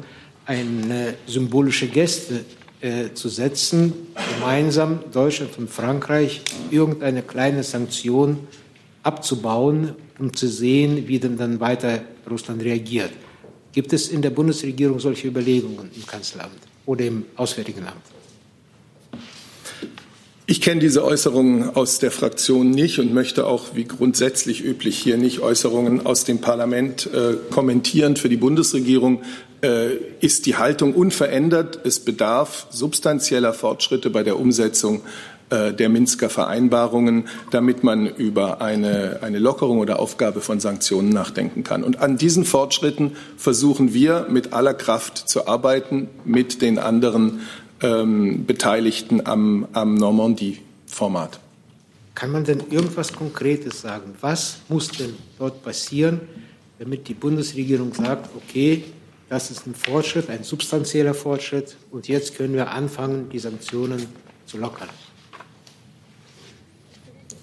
[0.49, 2.43] eine symbolische Geste
[2.81, 3.93] äh, zu setzen,
[4.33, 8.47] gemeinsam Deutschland und Frankreich irgendeine kleine Sanktion
[9.03, 13.11] abzubauen, um zu sehen, wie denn dann weiter Russland reagiert.
[13.71, 16.57] Gibt es in der Bundesregierung solche Überlegungen im Kanzleramt
[16.87, 18.18] oder im Auswärtigen Amt?
[20.49, 25.15] Ich kenne diese Äußerungen aus der Fraktion nicht und möchte auch, wie grundsätzlich üblich, hier
[25.15, 28.15] nicht Äußerungen aus dem Parlament äh, kommentieren.
[28.15, 29.21] Für die Bundesregierung
[29.61, 29.89] äh,
[30.21, 31.81] ist die Haltung unverändert.
[31.83, 35.01] Es bedarf substanzieller Fortschritte bei der Umsetzung
[35.51, 41.63] äh, der Minsker Vereinbarungen, damit man über eine, eine Lockerung oder Aufgabe von Sanktionen nachdenken
[41.63, 41.83] kann.
[41.83, 47.41] Und an diesen Fortschritten versuchen wir mit aller Kraft zu arbeiten mit den anderen
[47.81, 51.39] ähm, Beteiligten am, am Normandie-Format.
[52.15, 54.13] Kann man denn irgendwas Konkretes sagen?
[54.21, 56.19] Was muss denn dort passieren,
[56.77, 58.83] damit die Bundesregierung sagt, okay,
[59.29, 64.05] das ist ein Fortschritt, ein substanzieller Fortschritt und jetzt können wir anfangen, die Sanktionen
[64.45, 64.89] zu lockern?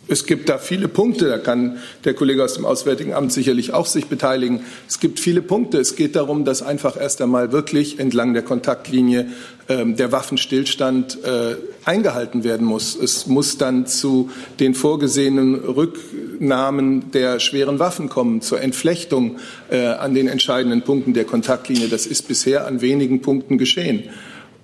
[0.09, 3.87] Es gibt da viele Punkte, da kann der Kollege aus dem Auswärtigen Amt sicherlich auch
[3.87, 4.61] sich beteiligen.
[4.89, 5.79] Es gibt viele Punkte.
[5.79, 9.27] Es geht darum, dass einfach erst einmal wirklich entlang der Kontaktlinie
[9.69, 12.95] ähm, der Waffenstillstand äh, eingehalten werden muss.
[12.95, 19.39] Es muss dann zu den vorgesehenen Rücknahmen der schweren Waffen kommen, zur Entflechtung
[19.71, 21.89] äh, an den entscheidenden Punkten der Kontaktlinie.
[21.89, 24.05] Das ist bisher an wenigen Punkten geschehen.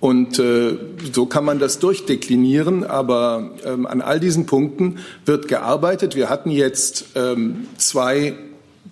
[0.03, 0.75] Und äh,
[1.13, 2.83] so kann man das durchdeklinieren.
[2.83, 6.17] Aber ähm, an all diesen Punkten wird gearbeitet.
[6.17, 8.33] Wir hatten jetzt ähm, zwei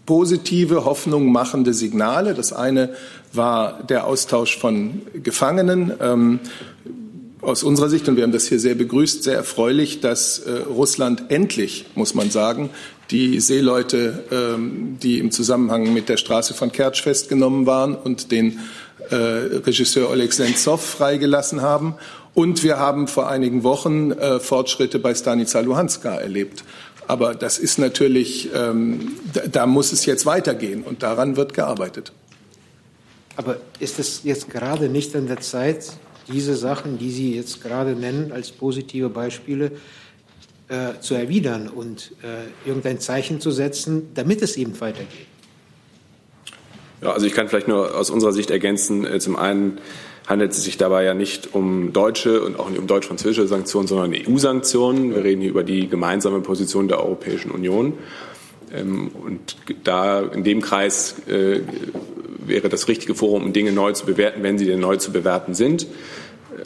[0.05, 2.33] positive, Hoffnung machende Signale.
[2.33, 2.91] Das eine
[3.33, 5.91] war der Austausch von Gefangenen.
[5.99, 6.39] Ähm,
[7.41, 11.25] aus unserer Sicht, und wir haben das hier sehr begrüßt, sehr erfreulich, dass äh, Russland
[11.27, 12.69] endlich, muss man sagen,
[13.09, 18.59] die Seeleute, ähm, die im Zusammenhang mit der Straße von Kertsch festgenommen waren und den
[19.09, 21.95] äh, Regisseur Oleg Sentsov freigelassen haben.
[22.33, 26.63] Und wir haben vor einigen Wochen äh, Fortschritte bei Stanica Luhanska erlebt.
[27.07, 32.13] Aber das ist natürlich, ähm, da, da muss es jetzt weitergehen und daran wird gearbeitet.
[33.35, 35.93] Aber ist es jetzt gerade nicht an der Zeit,
[36.31, 39.71] diese Sachen, die Sie jetzt gerade nennen als positive Beispiele,
[40.67, 45.27] äh, zu erwidern und äh, irgendein Zeichen zu setzen, damit es eben weitergeht?
[47.01, 49.79] Ja, also ich kann vielleicht nur aus unserer Sicht ergänzen, äh, zum einen
[50.27, 54.13] handelt es sich dabei ja nicht um deutsche und auch nicht um deutsch-französische Sanktionen, sondern
[54.13, 55.15] EU-Sanktionen.
[55.15, 57.93] Wir reden hier über die gemeinsame Position der Europäischen Union.
[58.73, 61.61] Ähm, und da in dem Kreis äh,
[62.45, 65.53] wäre das richtige Forum, um Dinge neu zu bewerten, wenn sie denn neu zu bewerten
[65.53, 65.87] sind.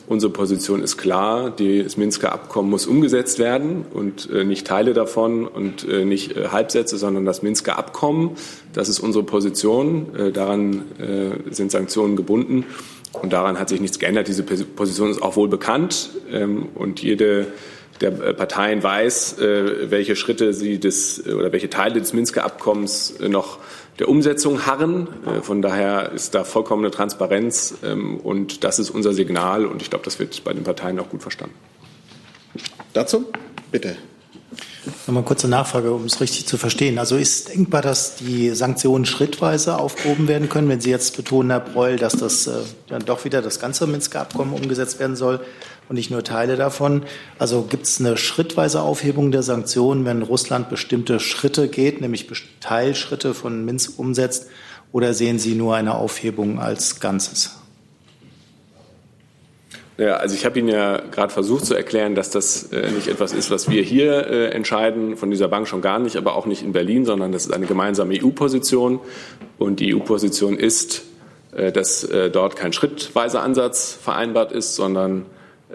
[0.07, 5.47] Unsere Position ist klar, das Minsker Abkommen muss umgesetzt werden und äh, nicht Teile davon
[5.47, 8.31] und äh, nicht äh, Halbsätze, sondern das Minsker Abkommen.
[8.73, 10.07] Das ist unsere Position.
[10.33, 10.83] Daran
[11.49, 12.65] sind Sanktionen gebunden
[13.13, 14.27] und daran hat sich nichts geändert.
[14.27, 17.47] Diese Position ist auch wohl bekannt ähm, und jede
[18.01, 23.59] der Parteien weiß, welche Schritte sie des oder welche Teile des Minsker Abkommens noch
[23.99, 25.07] der Umsetzung harren.
[25.25, 29.89] Äh, von daher ist da vollkommene Transparenz ähm, und das ist unser Signal und ich
[29.89, 31.55] glaube, das wird bei den Parteien auch gut verstanden.
[32.93, 33.25] Dazu
[33.71, 33.97] bitte.
[34.85, 36.99] Nochmal eine kurze Nachfrage, um es richtig zu verstehen.
[36.99, 41.59] Also ist denkbar, dass die Sanktionen schrittweise aufgehoben werden können, wenn Sie jetzt betonen, Herr
[41.59, 42.53] Breul, dass das äh,
[42.87, 45.39] dann doch wieder das ganze Minsker Abkommen umgesetzt werden soll?
[45.89, 47.03] Und nicht nur Teile davon.
[47.39, 52.27] Also gibt es eine schrittweise Aufhebung der Sanktionen, wenn Russland bestimmte Schritte geht, nämlich
[52.59, 54.47] Teilschritte von Minsk umsetzt,
[54.91, 57.57] oder sehen Sie nur eine Aufhebung als Ganzes?
[59.97, 63.31] Ja, also ich habe Ihnen ja gerade versucht zu erklären, dass das äh, nicht etwas
[63.31, 66.63] ist, was wir hier äh, entscheiden, von dieser Bank schon gar nicht, aber auch nicht
[66.63, 68.99] in Berlin, sondern das ist eine gemeinsame EU-Position.
[69.57, 71.03] Und die EU-Position ist,
[71.53, 75.25] äh, dass äh, dort kein schrittweiser Ansatz vereinbart ist, sondern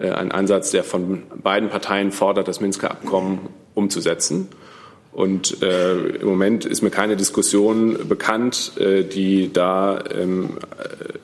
[0.09, 4.49] ein Ansatz, der von beiden Parteien fordert, das Minsker Abkommen umzusetzen.
[5.11, 10.57] Und äh, im Moment ist mir keine Diskussion bekannt, äh, die da ähm,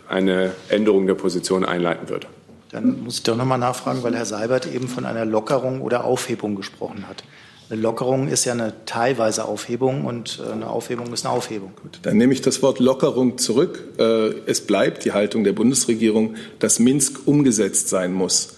[0.10, 2.28] eine Änderung der Position einleiten würde.
[2.72, 6.04] Dann muss ich doch noch mal nachfragen, weil Herr Seibert eben von einer Lockerung oder
[6.04, 7.24] Aufhebung gesprochen hat.
[7.70, 11.72] Eine Lockerung ist ja eine teilweise Aufhebung und äh, eine Aufhebung ist eine Aufhebung.
[11.82, 13.84] Gut, dann nehme ich das Wort Lockerung zurück.
[13.98, 18.57] Äh, es bleibt die Haltung der Bundesregierung, dass Minsk umgesetzt sein muss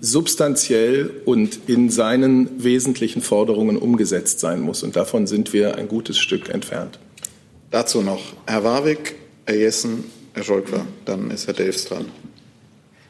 [0.00, 4.82] substanziell und in seinen wesentlichen Forderungen umgesetzt sein muss.
[4.82, 6.98] Und davon sind wir ein gutes Stück entfernt.
[7.70, 9.16] Dazu noch Herr Warwick,
[9.46, 10.86] Herr Jessen, Herr Scholkler.
[11.04, 12.06] Dann ist Herr Delfs dran.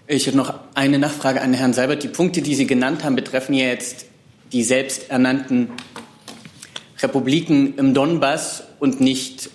[0.06, 2.02] Ich hätte noch eine Nachfrage an Herrn Seibert.
[2.02, 4.06] Die Punkte, die Sie genannt haben, betreffen ja jetzt
[4.52, 5.68] die selbsternannten
[7.02, 9.50] Republiken im Donbass und nicht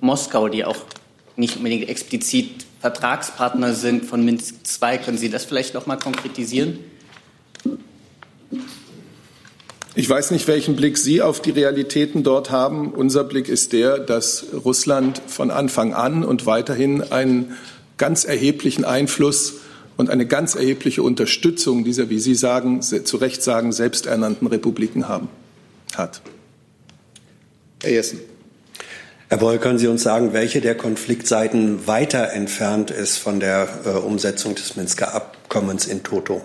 [0.00, 0.76] Moskau, die auch
[1.36, 4.98] nicht unbedingt explizit Vertragspartner sind von Minsk II.
[4.98, 6.80] Können Sie das vielleicht noch mal konkretisieren?
[9.94, 12.92] Ich weiß nicht, welchen Blick Sie auf die Realitäten dort haben.
[12.92, 17.56] Unser Blick ist der, dass Russland von Anfang an und weiterhin einen
[17.96, 19.54] ganz erheblichen Einfluss
[19.96, 25.30] und eine ganz erhebliche Unterstützung dieser, wie Sie sagen, zu Recht sagen, selbsternannten Republiken haben,
[25.96, 26.20] hat.
[27.82, 28.33] Herr Jessen.
[29.34, 33.88] Herr Boll, können Sie uns sagen, welche der Konfliktseiten weiter entfernt ist von der äh,
[33.88, 36.44] Umsetzung des Minsker Abkommens in Toto?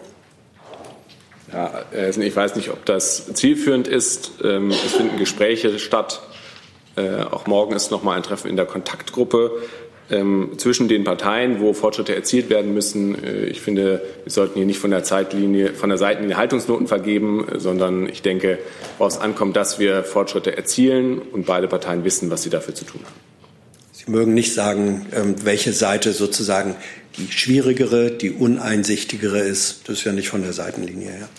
[1.53, 4.31] Ja, ich weiß nicht, ob das zielführend ist.
[4.43, 6.23] Ähm, es finden Gespräche statt.
[6.95, 9.51] Äh, auch morgen ist noch mal ein Treffen in der Kontaktgruppe
[10.11, 13.23] ähm, zwischen den Parteien, wo Fortschritte erzielt werden müssen.
[13.23, 17.45] Äh, ich finde, wir sollten hier nicht von der Zeitlinie, von der Seitenlinie Haltungsnoten vergeben,
[17.57, 18.59] sondern ich denke,
[18.97, 23.01] woraus ankommt, dass wir Fortschritte erzielen und beide Parteien wissen, was sie dafür zu tun
[23.03, 23.29] haben.
[23.91, 26.75] Sie mögen nicht sagen, ähm, welche Seite sozusagen
[27.17, 29.87] die schwierigere, die uneinsichtigere ist.
[29.87, 31.29] Das ist ja nicht von der Seitenlinie her.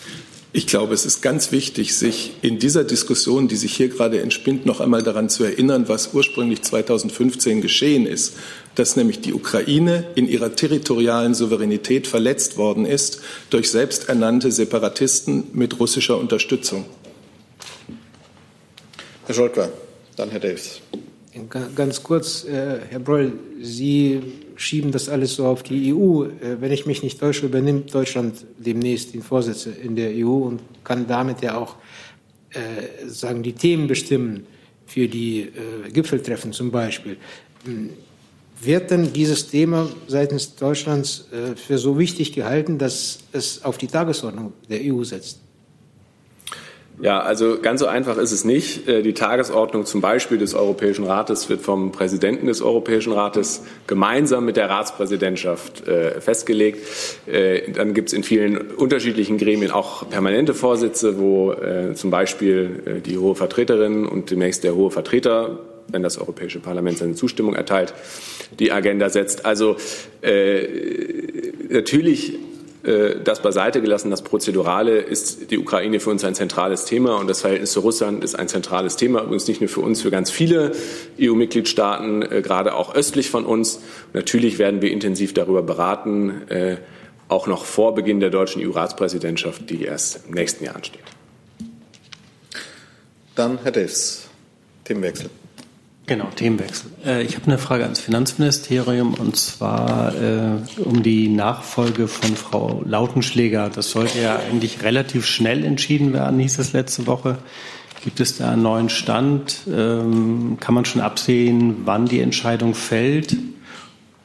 [0.53, 4.65] Ich glaube, es ist ganz wichtig, sich in dieser Diskussion, die sich hier gerade entspinnt,
[4.65, 8.33] noch einmal daran zu erinnern, was ursprünglich 2015 geschehen ist,
[8.75, 15.79] dass nämlich die Ukraine in ihrer territorialen Souveränität verletzt worden ist durch selbsternannte Separatisten mit
[15.79, 16.83] russischer Unterstützung.
[19.27, 19.71] Herr Scholker,
[20.17, 20.81] dann Herr Davis.
[21.75, 24.19] Ganz kurz, äh, Herr Breul, Sie
[24.61, 26.25] schieben das alles so auf die EU.
[26.25, 30.61] Äh, wenn ich mich nicht täusche, übernimmt Deutschland demnächst den Vorsitz in der EU und
[30.83, 31.75] kann damit ja auch
[32.51, 34.45] äh, sagen, die Themen bestimmen
[34.85, 37.17] für die äh, Gipfeltreffen zum Beispiel.
[37.65, 37.89] Hm,
[38.61, 43.87] wird denn dieses Thema seitens Deutschlands äh, für so wichtig gehalten, dass es auf die
[43.87, 45.39] Tagesordnung der EU setzt?
[47.01, 48.87] Ja, also ganz so einfach ist es nicht.
[48.87, 54.45] Äh, die Tagesordnung zum Beispiel des Europäischen Rates wird vom Präsidenten des Europäischen Rates gemeinsam
[54.45, 56.85] mit der Ratspräsidentschaft äh, festgelegt.
[57.25, 61.55] Äh, dann gibt es in vielen unterschiedlichen Gremien auch permanente Vorsitze, wo
[61.95, 67.15] zum Beispiel die hohe Vertreterin und demnächst der hohe Vertreter wenn das Europäische Parlament seine
[67.15, 67.93] Zustimmung erteilt,
[68.59, 69.45] die Agenda setzt.
[69.45, 69.75] Also
[70.21, 70.67] äh,
[71.69, 72.37] natürlich
[72.83, 77.41] das beiseite gelassen, das Prozedurale ist die Ukraine für uns ein zentrales Thema und das
[77.41, 80.71] Verhältnis zu Russland ist ein zentrales Thema, übrigens nicht nur für uns, für ganz viele
[81.19, 83.81] EU-Mitgliedstaaten, äh, gerade auch östlich von uns.
[84.13, 86.77] natürlich werden wir intensiv darüber beraten, äh,
[87.27, 91.03] auch noch vor Beginn der deutschen EU-Ratspräsidentschaft, die erst im nächsten Jahr ansteht.
[93.35, 94.27] Dann Herr Davis,
[94.83, 95.29] Themenwechsel.
[96.11, 96.91] Genau, Themenwechsel.
[97.05, 102.83] Äh, ich habe eine Frage ans Finanzministerium und zwar äh, um die Nachfolge von Frau
[102.85, 103.69] Lautenschläger.
[103.69, 107.37] Das sollte ja eigentlich relativ schnell entschieden werden, hieß es letzte Woche.
[108.03, 109.61] Gibt es da einen neuen Stand?
[109.73, 113.37] Ähm, kann man schon absehen, wann die Entscheidung fällt?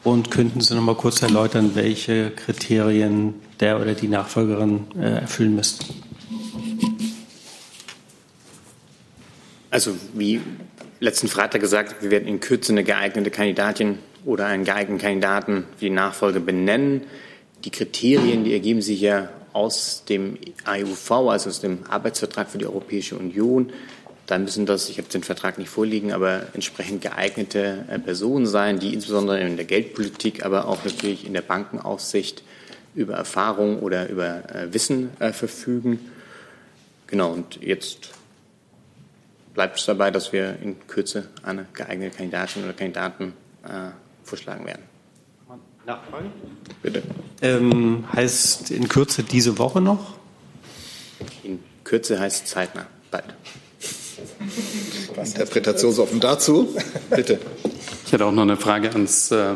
[0.03, 5.55] Und könnten Sie noch mal kurz erläutern, welche Kriterien der oder die Nachfolgerin äh, erfüllen
[5.55, 5.87] müsste?
[9.71, 10.41] Also wie
[11.01, 15.87] letzten Freitag gesagt, wir werden in Kürze eine geeignete Kandidatin oder einen geeigneten Kandidaten für
[15.87, 17.03] die Nachfolge benennen.
[17.65, 22.67] Die Kriterien, die ergeben sich ja aus dem AUV, also aus dem Arbeitsvertrag für die
[22.67, 23.73] Europäische Union.
[24.27, 28.81] Da müssen das, ich habe den Vertrag nicht vorliegen, aber entsprechend geeignete äh, Personen sein,
[28.81, 32.43] die insbesondere in der Geldpolitik, aber auch natürlich in der Bankenaufsicht
[32.95, 36.11] über Erfahrung oder über äh, Wissen äh, verfügen.
[37.07, 38.11] Genau, und jetzt
[39.57, 43.33] bleibt es dabei, dass wir in Kürze eine geeignete Kandidatin oder Kandidaten
[43.65, 43.91] äh,
[44.23, 44.83] vorschlagen werden.
[45.87, 46.33] Nachfragen?
[46.83, 47.03] Bitte.
[47.43, 50.15] Ähm, heißt in Kürze diese Woche noch?
[51.43, 53.25] In Kürze heißt zeitnah, bald.
[55.17, 56.77] Interpretationsoffen dazu?
[57.11, 57.39] Bitte.
[58.05, 59.55] Ich hätte auch noch eine Frage ans äh,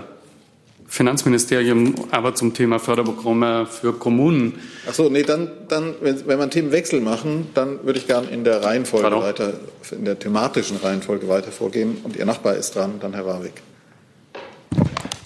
[0.90, 4.58] Finanzministerium, aber zum Thema Förderprogramme für Kommunen.
[4.88, 8.42] Ach so, nee, dann, dann wenn, wenn man Themenwechsel machen, dann würde ich gern in
[8.42, 9.22] der Reihenfolge Pardon?
[9.22, 9.52] weiter,
[9.92, 11.98] in der thematischen Reihenfolge weiter vorgehen.
[12.02, 13.62] Und Ihr Nachbar ist dran, dann Herr Warwick.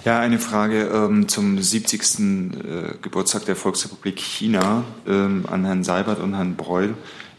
[0.05, 2.03] Ja, eine Frage ähm, zum 70.
[2.03, 6.93] Äh, Geburtstag der Volksrepublik China ähm, an Herrn Seibert und Herrn Breul.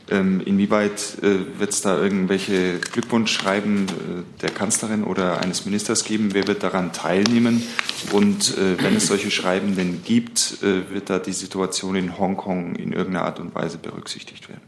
[0.10, 6.34] Ähm, inwieweit äh, wird es da irgendwelche Glückwunschschreiben äh, der Kanzlerin oder eines Ministers geben?
[6.34, 7.64] Wer wird daran teilnehmen?
[8.12, 12.92] Und äh, wenn es solche Schreiben denn gibt, wird da die Situation in Hongkong in
[12.94, 14.62] irgendeiner Art und Weise berücksichtigt werden?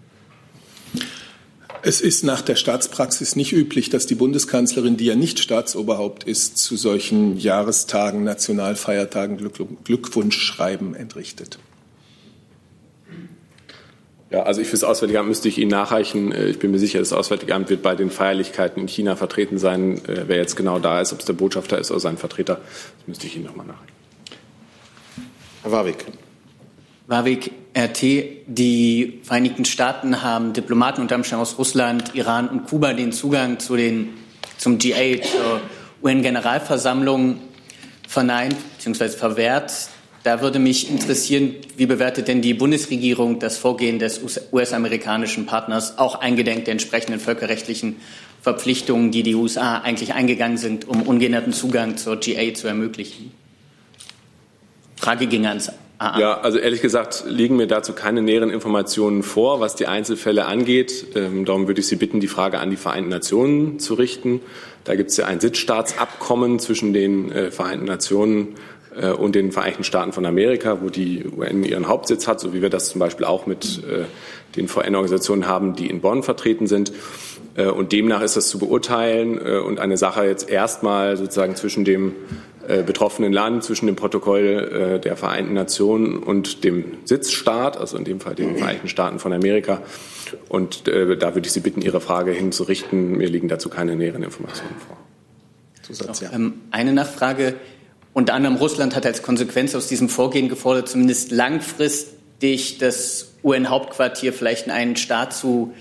[1.83, 6.58] Es ist nach der Staatspraxis nicht üblich, dass die Bundeskanzlerin, die ja nicht Staatsoberhaupt ist,
[6.58, 9.38] zu solchen Jahrestagen, Nationalfeiertagen
[9.83, 11.60] Glückwunschschreiben entrichtet.
[14.30, 16.32] Ja, also ich für das Auswärtige Amt müsste ich Ihnen nachreichen.
[16.32, 19.58] Äh, ich bin mir sicher, das Auswärtige Amt wird bei den Feierlichkeiten in China vertreten
[19.58, 20.04] sein.
[20.06, 23.08] Äh, wer jetzt genau da ist, ob es der Botschafter ist oder sein Vertreter, das
[23.08, 23.94] müsste ich Ihnen nochmal nachreichen.
[25.63, 26.06] Herr Warwick.
[27.08, 28.02] Warwick, RT.
[28.48, 33.78] Die Vereinigten Staaten haben Diplomaten unter anderem aus Russland, Iran und Kuba den Zugang zu
[33.78, 34.10] den,
[34.58, 35.62] zum G8, zur
[36.04, 37.40] UN-Generalversammlung
[38.08, 39.10] verneint bzw.
[39.10, 39.71] verwehrt.
[40.28, 44.19] Da würde mich interessieren, wie bewertet denn die Bundesregierung das Vorgehen des
[44.52, 47.96] US-amerikanischen Partners, auch eingedenk der entsprechenden völkerrechtlichen
[48.42, 53.32] Verpflichtungen, die die USA eigentlich eingegangen sind, um ungehinderten Zugang zur GA zu ermöglichen?
[54.98, 56.19] Frage ging ans AA.
[56.19, 61.06] Ja, also ehrlich gesagt liegen mir dazu keine näheren Informationen vor, was die Einzelfälle angeht.
[61.15, 64.42] Ähm, darum würde ich Sie bitten, die Frage an die Vereinten Nationen zu richten.
[64.84, 68.56] Da gibt es ja ein Sitzstaatsabkommen zwischen den äh, Vereinten Nationen
[69.06, 72.69] und den Vereinigten Staaten von Amerika, wo die UN ihren Hauptsitz hat, so wie wir
[72.69, 74.06] das zum Beispiel auch mit äh,
[74.56, 76.91] den VN-Organisationen haben, die in Bonn vertreten sind.
[77.56, 82.13] Äh, und demnach ist das zu beurteilen und eine Sache jetzt erstmal sozusagen zwischen dem
[82.85, 88.35] betroffenen Land, zwischen dem Protokoll der Vereinten Nationen und dem Sitzstaat, also in dem Fall
[88.35, 89.81] den Vereinigten Staaten von Amerika.
[90.50, 93.17] Und da würde ich Sie bitten, Ihre Frage hinzurichten.
[93.17, 94.98] Mir liegen dazu keine näheren Informationen vor.
[95.87, 96.31] Zusatz, ja.
[96.33, 97.56] Ähm, eine Nachfrage.
[98.17, 104.65] Unter anderem Russland hat als Konsequenz aus diesem Vorgehen gefordert, zumindest langfristig das UN-Hauptquartier vielleicht
[104.65, 105.75] in einen Staat zu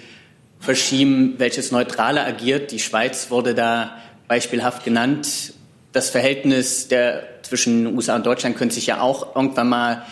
[0.61, 2.73] verschieben, welches neutraler agiert.
[2.73, 3.97] Die Schweiz wurde da
[4.29, 5.55] beispielhaft genannt.
[5.93, 10.03] Das Verhältnis der, zwischen USA und Deutschland könnte sich ja auch irgendwann mal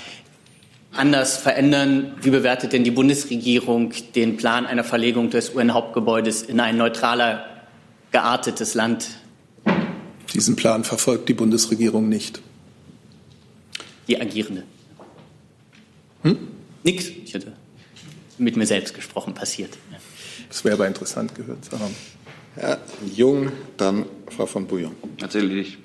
[0.94, 2.14] anders verändern.
[2.22, 7.44] Wie bewertet denn die Bundesregierung den Plan einer Verlegung des UN-Hauptgebäudes in ein neutraler
[8.12, 9.08] geartetes Land?
[10.34, 12.40] Diesen Plan verfolgt die Bundesregierung nicht.
[14.08, 14.64] Die agierende.
[16.22, 16.38] Hm?
[16.82, 17.06] Nix.
[17.08, 17.52] Ich hatte
[18.38, 19.76] mit mir selbst gesprochen, passiert.
[20.48, 21.94] Das wäre aber interessant gehört zu haben.
[22.56, 22.80] Herr
[23.14, 24.94] Jung, dann Frau von Bouillon.
[25.20, 25.78] Natürlich.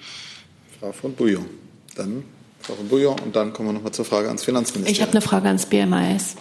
[0.80, 1.46] Frau von Bouillon.
[1.96, 2.24] Dann
[2.62, 4.94] Frau von Bouillon und dann kommen wir nochmal zur Frage ans Finanzministerium.
[4.94, 6.36] Ich habe eine Frage ans BMAS.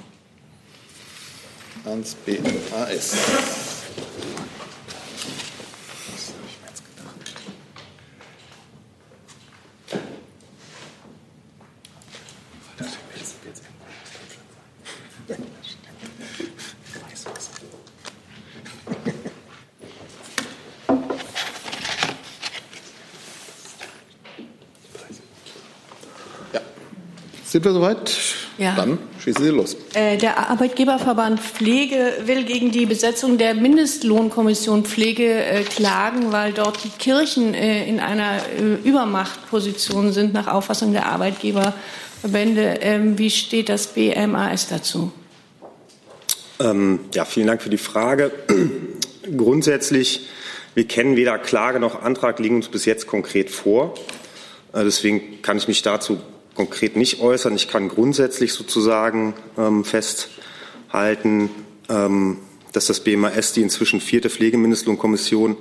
[1.85, 3.17] Ans BMAS.
[27.45, 28.15] Sind wir soweit?
[28.59, 28.75] Ja.
[28.75, 29.75] Dann schießen Sie los.
[29.95, 36.85] Äh, der Arbeitgeberverband Pflege will gegen die Besetzung der Mindestlohnkommission Pflege äh, klagen, weil dort
[36.85, 38.41] die Kirchen äh, in einer
[38.85, 41.07] Übermachtposition sind, nach Auffassung der
[42.23, 42.79] Arbeitgeberverbände.
[42.81, 45.13] Ähm, wie steht das BMAS dazu?
[46.61, 48.33] Ähm, ja, vielen Dank für die Frage.
[49.37, 50.27] Grundsätzlich,
[50.75, 53.95] wir kennen weder Klage noch Antrag, liegen uns bis jetzt konkret vor.
[54.75, 56.21] Deswegen kann ich mich dazu
[56.55, 57.55] konkret nicht äußern.
[57.57, 61.51] Ich kann grundsätzlich sozusagen ähm, festhalten,
[61.89, 62.39] ähm,
[62.73, 65.57] dass das BMAS die inzwischen vierte Pflegemindestlohnkommission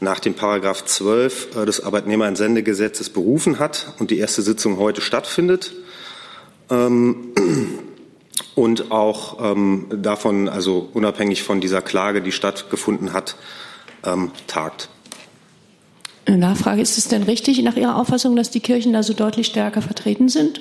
[0.00, 5.72] nach dem Paragraph 12 äh, des Arbeitnehmerentsendegesetzes berufen hat und die erste Sitzung heute stattfindet.
[6.72, 7.32] Ähm,
[8.54, 13.36] und auch ähm, davon, also unabhängig von dieser Klage, die stattgefunden hat,
[14.04, 14.88] ähm, tagt.
[16.24, 19.48] Eine Nachfrage, ist es denn richtig nach Ihrer Auffassung, dass die Kirchen da so deutlich
[19.48, 20.60] stärker vertreten sind?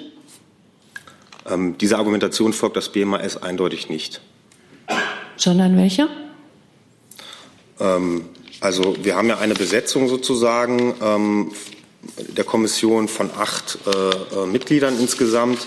[1.49, 4.21] Ähm, diese Argumentation folgt das BMAS eindeutig nicht.
[5.37, 6.07] Sondern welche?
[7.79, 8.25] Ähm,
[8.59, 11.51] also wir haben ja eine Besetzung sozusagen ähm,
[12.17, 15.59] der Kommission von acht äh, äh, Mitgliedern insgesamt.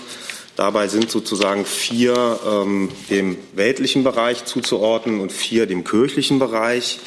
[0.55, 6.99] Dabei sind sozusagen vier ähm, dem weltlichen Bereich zuzuordnen und vier dem kirchlichen Bereich.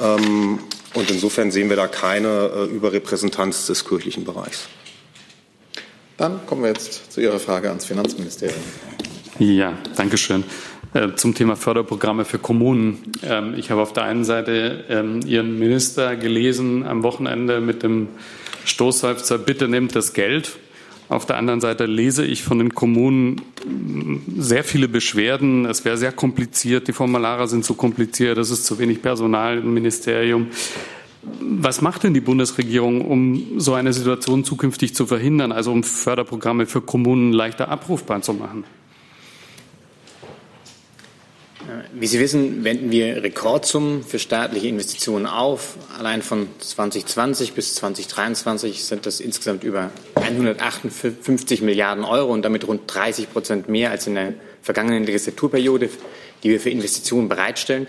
[0.00, 0.58] Ähm,
[0.94, 4.68] und insofern sehen wir da keine äh, Überrepräsentanz des kirchlichen Bereichs.
[6.16, 8.62] Dann kommen wir jetzt zu Ihrer Frage ans Finanzministerium.
[9.38, 10.44] Ja, danke schön.
[10.94, 13.12] Äh, zum Thema Förderprogramme für Kommunen.
[13.24, 18.08] Ähm, ich habe auf der einen Seite ähm, Ihren Minister gelesen am Wochenende mit dem
[18.64, 20.56] Stoßseufzer, bitte nehmt das Geld.
[21.08, 23.42] Auf der anderen Seite lese ich von den Kommunen
[24.38, 25.66] sehr viele Beschwerden.
[25.66, 26.88] Es wäre sehr kompliziert.
[26.88, 28.38] Die Formulare sind zu kompliziert.
[28.38, 30.48] Es ist zu wenig Personal im Ministerium.
[31.40, 36.66] Was macht denn die Bundesregierung, um so eine Situation zukünftig zu verhindern, also um Förderprogramme
[36.66, 38.64] für Kommunen leichter abrufbar zu machen?
[41.96, 45.76] Wie Sie wissen, wenden wir Rekordsummen für staatliche Investitionen auf.
[45.96, 52.92] Allein von 2020 bis 2023 sind das insgesamt über 158 Milliarden Euro und damit rund
[52.92, 55.88] 30 Prozent mehr als in der vergangenen Legislaturperiode,
[56.42, 57.86] die wir für Investitionen bereitstellen.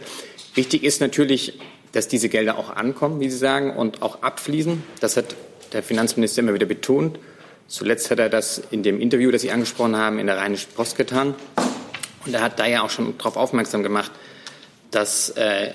[0.53, 1.58] Wichtig ist natürlich,
[1.91, 4.84] dass diese Gelder auch ankommen, wie Sie sagen, und auch abfließen.
[4.99, 5.36] Das hat
[5.74, 7.18] der Finanzminister immer wieder betont.
[7.68, 10.95] Zuletzt hat er das in dem Interview, das Sie angesprochen haben, in der Rheinischen Post
[10.95, 11.34] getan.
[12.26, 14.11] Und er hat da ja auch schon darauf aufmerksam gemacht,
[14.91, 15.71] dass äh,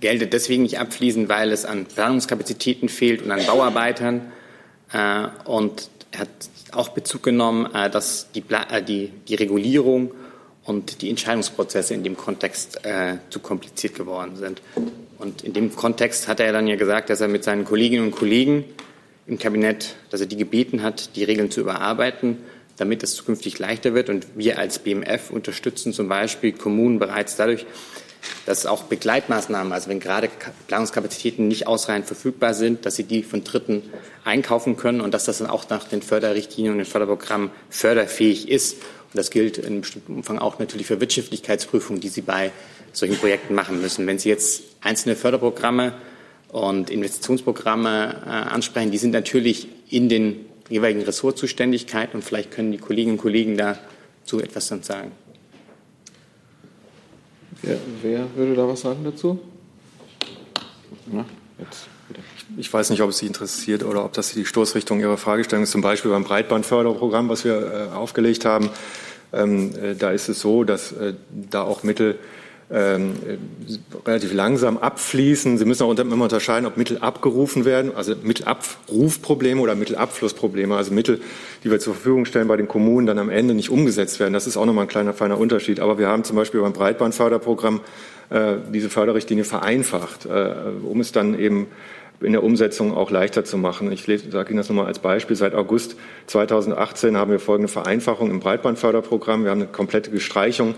[0.00, 4.32] Gelder deswegen nicht abfließen, weil es an Planungskapazitäten fehlt und an Bauarbeitern.
[4.92, 6.28] Äh, und er hat
[6.72, 10.12] auch Bezug genommen, äh, dass die, äh, die, die Regulierung
[10.64, 14.60] und die Entscheidungsprozesse in dem Kontext äh, zu kompliziert geworden sind.
[15.18, 18.10] Und in dem Kontext hat er dann ja gesagt, dass er mit seinen Kolleginnen und
[18.12, 18.64] Kollegen
[19.26, 22.38] im Kabinett, dass er die gebeten hat, die Regeln zu überarbeiten,
[22.78, 24.08] damit es zukünftig leichter wird.
[24.08, 27.66] Und wir als BMF unterstützen zum Beispiel Kommunen bereits dadurch,
[28.46, 30.28] dass auch Begleitmaßnahmen, also wenn gerade
[30.66, 33.82] Planungskapazitäten nicht ausreichend verfügbar sind, dass sie die von Dritten
[34.24, 38.74] einkaufen können und dass das dann auch nach den Förderrichtlinien und den Förderprogrammen förderfähig ist.
[38.74, 42.52] Und das gilt in bestimmten Umfang auch natürlich für Wirtschaftlichkeitsprüfungen, die Sie bei
[42.92, 44.06] solchen Projekten machen müssen.
[44.06, 45.94] Wenn Sie jetzt einzelne Förderprogramme
[46.48, 52.78] und Investitionsprogramme äh, ansprechen, die sind natürlich in den jeweiligen Ressortzuständigkeiten und vielleicht können die
[52.78, 55.12] Kolleginnen und Kollegen dazu etwas dann sagen.
[57.62, 59.40] Wer, wer würde da was sagen dazu?
[61.10, 61.24] Na,
[62.56, 65.72] ich weiß nicht, ob es Sie interessiert oder ob das die Stoßrichtung Ihrer Fragestellung ist.
[65.72, 68.70] Zum Beispiel beim Breitbandförderprogramm, was wir äh, aufgelegt haben.
[69.32, 72.18] Ähm, äh, da ist es so, dass äh, da auch Mittel
[72.70, 73.14] ähm,
[74.06, 75.56] relativ langsam abfließen.
[75.56, 81.20] Sie müssen auch immer unterscheiden, ob Mittel abgerufen werden, also Mittelabrufprobleme oder Mittelabflussprobleme, also Mittel,
[81.64, 84.34] die wir zur Verfügung stellen bei den Kommunen, dann am Ende nicht umgesetzt werden.
[84.34, 85.80] Das ist auch nochmal ein kleiner, feiner Unterschied.
[85.80, 87.80] Aber wir haben zum Beispiel beim Breitbandförderprogramm
[88.30, 91.68] äh, diese Förderrichtlinie vereinfacht, äh, um es dann eben
[92.20, 93.92] in der Umsetzung auch leichter zu machen.
[93.92, 95.36] Ich sage Ihnen das nochmal als Beispiel.
[95.36, 95.96] Seit August
[96.26, 99.44] 2018 haben wir folgende Vereinfachung im Breitbandförderprogramm.
[99.44, 100.74] Wir haben eine komplette Gestreichung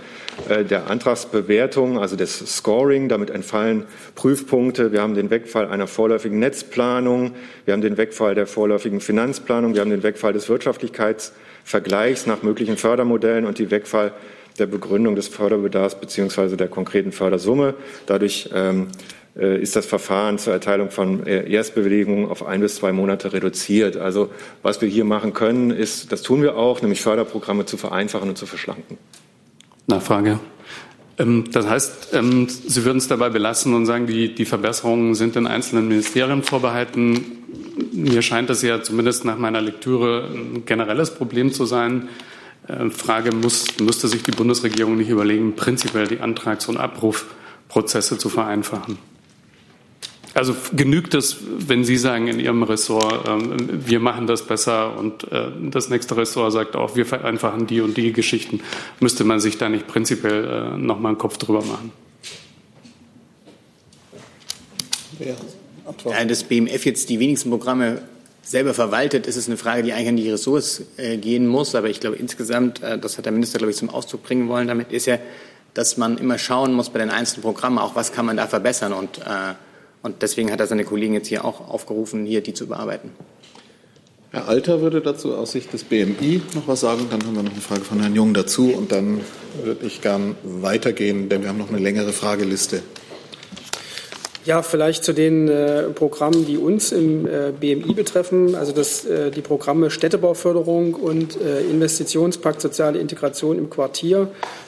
[0.49, 3.09] äh, der Antragsbewertung, also des Scoring.
[3.09, 3.85] Damit entfallen
[4.17, 4.93] Prüfpunkte.
[4.93, 7.33] Wir haben den Wegfall einer vorläufigen Netzplanung.
[7.65, 9.73] Wir haben den Wegfall der vorläufigen Finanzplanung.
[9.75, 14.13] Wir haben den Wegfall des Wirtschaftlichkeitsvergleichs nach möglichen Fördermodellen und die Wegfall
[14.59, 17.75] der Begründung des Förderbedarfs beziehungsweise der konkreten Fördersumme.
[18.07, 18.89] Dadurch ähm,
[19.39, 23.97] äh, ist das Verfahren zur Erteilung von äh, Erstbewilligungen auf ein bis zwei Monate reduziert.
[23.97, 24.31] Also
[24.63, 28.37] was wir hier machen können, ist, das tun wir auch, nämlich Förderprogramme zu vereinfachen und
[28.37, 28.99] zu verschlanken.
[29.87, 30.41] Nachfrage.
[31.19, 35.37] Ähm, das heißt, ähm, Sie würden es dabei belassen und sagen, die, die Verbesserungen sind
[35.37, 37.25] in einzelnen Ministerien vorbehalten.
[37.93, 42.09] Mir scheint das ja zumindest nach meiner Lektüre ein generelles Problem zu sein.
[42.69, 48.29] Äh, Frage, muss, müsste sich die Bundesregierung nicht überlegen, prinzipiell die Antrags- und Abrufprozesse zu
[48.29, 48.99] vereinfachen?
[50.33, 53.57] Also genügt es, wenn Sie sagen in Ihrem Ressort, ähm,
[53.87, 57.97] wir machen das besser und äh, das nächste Ressort sagt auch, wir vereinfachen die und
[57.97, 58.61] die Geschichten,
[59.01, 61.93] müsste man sich da nicht prinzipiell äh, noch mal einen Kopf drüber machen?
[65.19, 65.35] Ja,
[66.11, 68.03] ja, das BMF jetzt die wenigsten Programme
[68.43, 71.75] selber verwaltet, ist es eine Frage, die eigentlich an die Ressorts äh, gehen muss.
[71.75, 74.69] Aber ich glaube insgesamt, äh, das hat der Minister, glaube ich, zum Ausdruck bringen wollen,
[74.69, 75.19] damit ist ja,
[75.75, 78.93] dass man immer schauen muss bei den einzelnen Programmen, auch was kann man da verbessern
[78.93, 79.55] und äh,
[80.03, 83.11] und deswegen hat er seine Kollegen jetzt hier auch aufgerufen, hier die zu bearbeiten.
[84.31, 87.07] Herr Alter würde dazu aus Sicht des BMI noch was sagen.
[87.11, 88.69] Dann haben wir noch eine Frage von Herrn Jung dazu.
[88.69, 89.21] Und dann
[89.63, 92.83] würde ich gern weitergehen, denn wir haben noch eine längere Frageliste.
[94.51, 98.57] Ja, vielleicht zu den äh, Programmen, die uns im äh, BMI betreffen.
[98.57, 104.27] Also das, äh, die Programme Städtebauförderung und äh, Investitionspakt Soziale Integration im Quartier,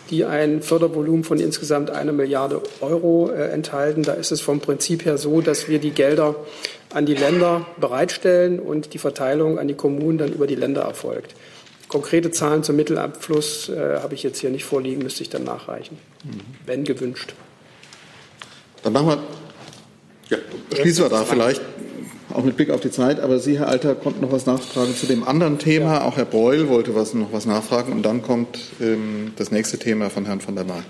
[0.09, 4.05] die ein Fördervolumen von insgesamt einer Milliarde Euro äh, enthalten.
[4.05, 6.37] Da ist es vom Prinzip her so, dass wir die Gelder
[6.95, 11.35] an die Länder bereitstellen und die Verteilung an die Kommunen dann über die Länder erfolgt.
[11.89, 15.99] Konkrete Zahlen zum Mittelabfluss äh, habe ich jetzt hier nicht vorliegen, müsste ich dann nachreichen,
[16.23, 16.41] mhm.
[16.67, 17.35] wenn gewünscht.
[18.85, 19.42] Dann machen wir
[20.31, 20.39] ja,
[20.75, 21.61] schließen wir da vielleicht,
[22.33, 23.21] auch mit Blick auf die Zeit.
[23.21, 25.95] Aber Sie, Herr Alter, konnten noch was nachfragen zu dem anderen Thema.
[25.95, 26.05] Ja.
[26.05, 27.93] Auch Herr Breul wollte was, noch was nachfragen.
[27.93, 30.85] Und dann kommt ähm, das nächste Thema von Herrn von der Mark.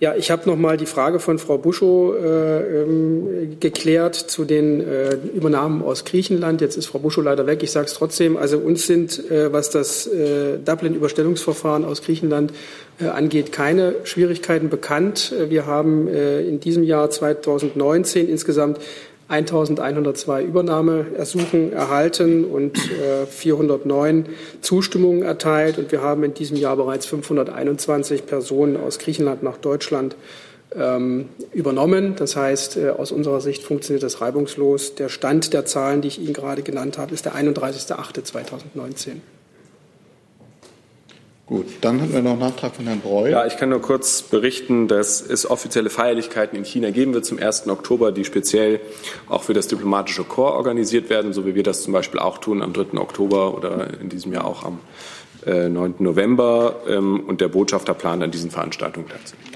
[0.00, 4.80] Ja, ich habe noch mal die Frage von Frau Buschow äh, ähm, geklärt zu den
[4.80, 6.60] äh, Übernahmen aus Griechenland.
[6.60, 7.64] Jetzt ist Frau Buschow leider weg.
[7.64, 8.36] Ich sage es trotzdem.
[8.36, 12.52] Also uns sind, äh, was das äh, Dublin-Überstellungsverfahren aus Griechenland
[13.00, 15.32] äh, angeht, keine Schwierigkeiten bekannt.
[15.36, 18.78] Äh, wir haben in diesem Jahr 2019 insgesamt
[19.28, 22.78] 1102 Übernahmeersuchen erhalten und
[23.28, 24.26] 409
[24.62, 25.78] Zustimmungen erteilt.
[25.78, 30.16] Und wir haben in diesem Jahr bereits 521 Personen aus Griechenland nach Deutschland
[30.74, 32.14] ähm, übernommen.
[32.16, 34.94] Das heißt, äh, aus unserer Sicht funktioniert das reibungslos.
[34.94, 39.16] Der Stand der Zahlen, die ich Ihnen gerade genannt habe, ist der 31.08.2019.
[41.48, 43.30] Gut, dann hatten wir noch einen Nachtrag von Herrn Breu.
[43.30, 47.38] Ja, ich kann nur kurz berichten, dass es offizielle Feierlichkeiten in China geben wird zum
[47.38, 47.68] 1.
[47.68, 48.80] Oktober, die speziell
[49.30, 52.60] auch für das diplomatische Korps organisiert werden, so wie wir das zum Beispiel auch tun
[52.60, 52.98] am 3.
[52.98, 54.80] Oktober oder in diesem Jahr auch am
[55.46, 55.94] 9.
[55.98, 56.82] Äh, November.
[56.86, 59.48] Ähm, und der Botschafter plant an diesen Veranstaltungen teilzunehmen.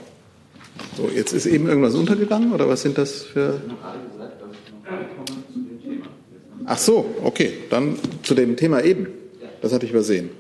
[0.97, 3.61] So, jetzt ist eben irgendwas untergegangen oder was sind das für.
[6.64, 7.53] Ach so, okay.
[7.68, 9.09] Dann zu dem Thema eben.
[9.61, 10.30] Das hatte ich übersehen.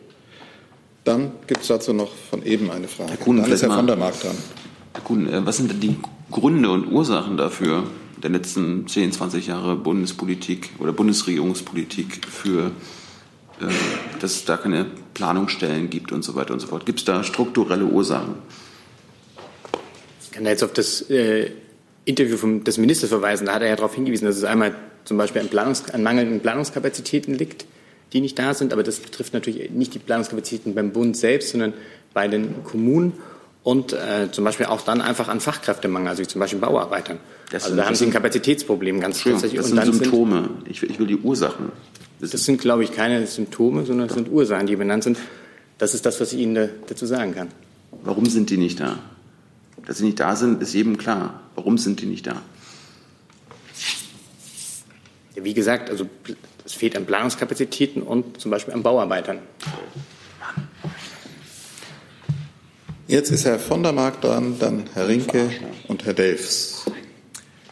[1.04, 3.10] Dann gibt es dazu noch von eben eine Frage.
[3.10, 4.36] Herr Kuhn, Dann ist Herr mal- von der Markt dran.
[4.94, 5.96] Herr Kuhn, äh, was sind denn die
[6.30, 7.84] Gründe und Ursachen dafür
[8.22, 12.66] der letzten 10, 20 Jahre Bundespolitik oder Bundesregierungspolitik für,
[13.60, 13.64] äh,
[14.20, 16.86] dass es da keine Planungsstellen gibt und so weiter und so fort?
[16.86, 18.34] Gibt es da strukturelle Ursachen?
[20.22, 21.50] Ich kann da jetzt auf das äh,
[22.04, 23.46] Interview vom, des Ministers verweisen.
[23.46, 24.74] Da hat er ja darauf hingewiesen, dass es einmal
[25.04, 27.66] zum Beispiel an, Planungs an mangelnden Planungskapazitäten liegt,
[28.12, 28.72] die nicht da sind.
[28.72, 31.72] Aber das betrifft natürlich nicht die Planungskapazitäten beim Bund selbst, sondern
[32.14, 33.14] bei den Kommunen
[33.62, 37.18] und äh, zum Beispiel auch dann einfach an Fachkräftemangel, also wie zum Beispiel Bauarbeitern.
[37.50, 39.60] Das also sind- da haben das sie ein sind- Kapazitätsproblem ganz tatsächlich.
[39.60, 40.48] das Und sind Symptome.
[40.68, 41.70] Ich will, ich will die Ursachen.
[42.20, 45.18] Sind, das sind, glaube ich, keine Symptome, sondern das sind Ursachen, die benannt sind.
[45.78, 47.48] Das ist das, was ich Ihnen da, dazu sagen kann.
[48.04, 48.98] Warum sind die nicht da?
[49.86, 51.40] Dass sie nicht da sind, ist jedem klar.
[51.56, 52.40] Warum sind die nicht da?
[55.34, 56.06] Wie gesagt, also
[56.64, 59.38] es fehlt an Planungskapazitäten und zum Beispiel an Bauarbeitern.
[63.08, 65.50] Jetzt ist Herr von der Markt dran, dann Herr Rinke
[65.88, 66.86] und Herr Delfs.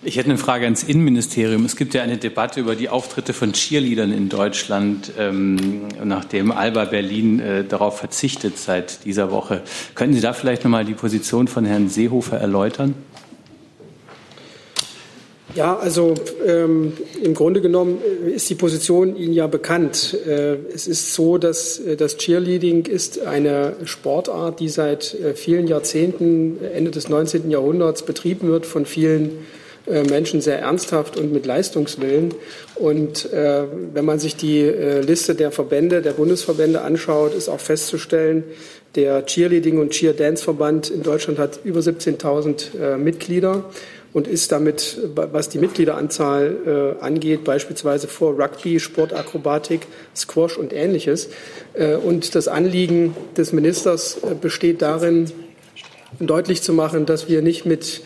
[0.03, 1.67] Ich hätte eine Frage ans Innenministerium.
[1.67, 6.87] Es gibt ja eine Debatte über die Auftritte von Cheerleadern in Deutschland, ähm, nachdem Alba
[6.87, 9.61] Berlin äh, darauf verzichtet seit dieser Woche.
[9.95, 12.95] Könnten Sie da vielleicht noch mal die Position von Herrn Seehofer erläutern?
[15.55, 16.15] Ja, also
[16.47, 16.93] ähm,
[17.23, 20.17] im Grunde genommen äh, ist die Position Ihnen ja bekannt.
[20.27, 25.67] Äh, es ist so, dass äh, das Cheerleading ist eine Sportart, die seit äh, vielen
[25.67, 27.51] Jahrzehnten, äh, Ende des 19.
[27.51, 29.45] Jahrhunderts betrieben wird von vielen
[29.87, 32.35] äh, Menschen sehr ernsthaft und mit Leistungswillen.
[32.77, 38.45] Und wenn man sich die Liste der Verbände, der Bundesverbände anschaut, ist auch festzustellen,
[38.95, 43.65] der Cheerleading- und Cheer-Dance-Verband in Deutschland hat über 17.000 äh, Mitglieder
[44.13, 49.87] und ist damit, was die Mitgliederanzahl äh, angeht, beispielsweise vor Rugby, Sportakrobatik,
[50.17, 51.29] Squash und ähnliches.
[51.75, 55.31] Äh, und das Anliegen des Ministers äh, besteht darin,
[56.19, 58.03] deutlich zu machen, dass wir nicht mit,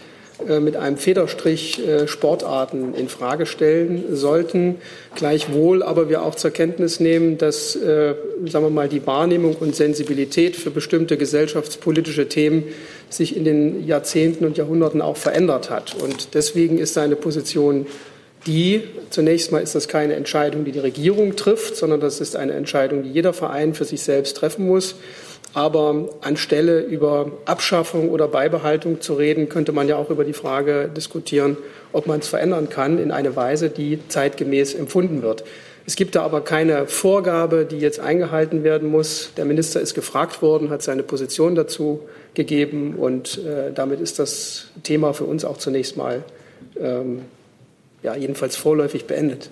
[0.60, 4.76] mit einem Federstrich äh, Sportarten in Frage stellen sollten.
[5.14, 8.14] Gleichwohl aber wir auch zur Kenntnis nehmen, dass, äh,
[8.46, 12.64] sagen wir mal, die Wahrnehmung und Sensibilität für bestimmte gesellschaftspolitische Themen
[13.08, 15.94] sich in den Jahrzehnten und Jahrhunderten auch verändert hat.
[16.02, 17.86] Und deswegen ist seine Position
[18.46, 22.52] die, zunächst mal ist das keine Entscheidung, die die Regierung trifft, sondern das ist eine
[22.52, 24.96] Entscheidung, die jeder Verein für sich selbst treffen muss.
[25.54, 30.90] Aber anstelle über Abschaffung oder Beibehaltung zu reden, könnte man ja auch über die Frage
[30.94, 31.56] diskutieren,
[31.92, 35.44] ob man es verändern kann in eine Weise, die zeitgemäß empfunden wird.
[35.86, 39.30] Es gibt da aber keine Vorgabe, die jetzt eingehalten werden muss.
[39.36, 42.00] Der Minister ist gefragt worden, hat seine Position dazu
[42.32, 46.24] gegeben und äh, damit ist das Thema für uns auch zunächst mal
[46.80, 47.22] ähm,
[48.02, 49.50] ja, jedenfalls vorläufig beendet.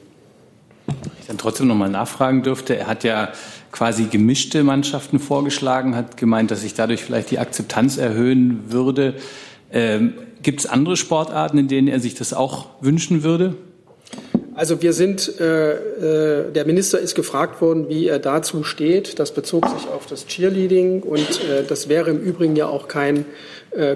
[1.33, 2.77] Dann trotzdem noch mal nachfragen dürfte.
[2.77, 3.33] Er hat ja
[3.73, 9.15] quasi gemischte Mannschaften vorgeschlagen, hat gemeint, dass sich dadurch vielleicht die Akzeptanz erhöhen würde.
[9.73, 13.55] Ähm, Gibt es andere Sportarten, in denen er sich das auch wünschen würde?
[14.55, 19.19] Also wir sind, äh, äh, der Minister ist gefragt worden, wie er dazu steht.
[19.19, 23.25] Das bezog sich auf das Cheerleading und äh, das wäre im Übrigen ja auch kein,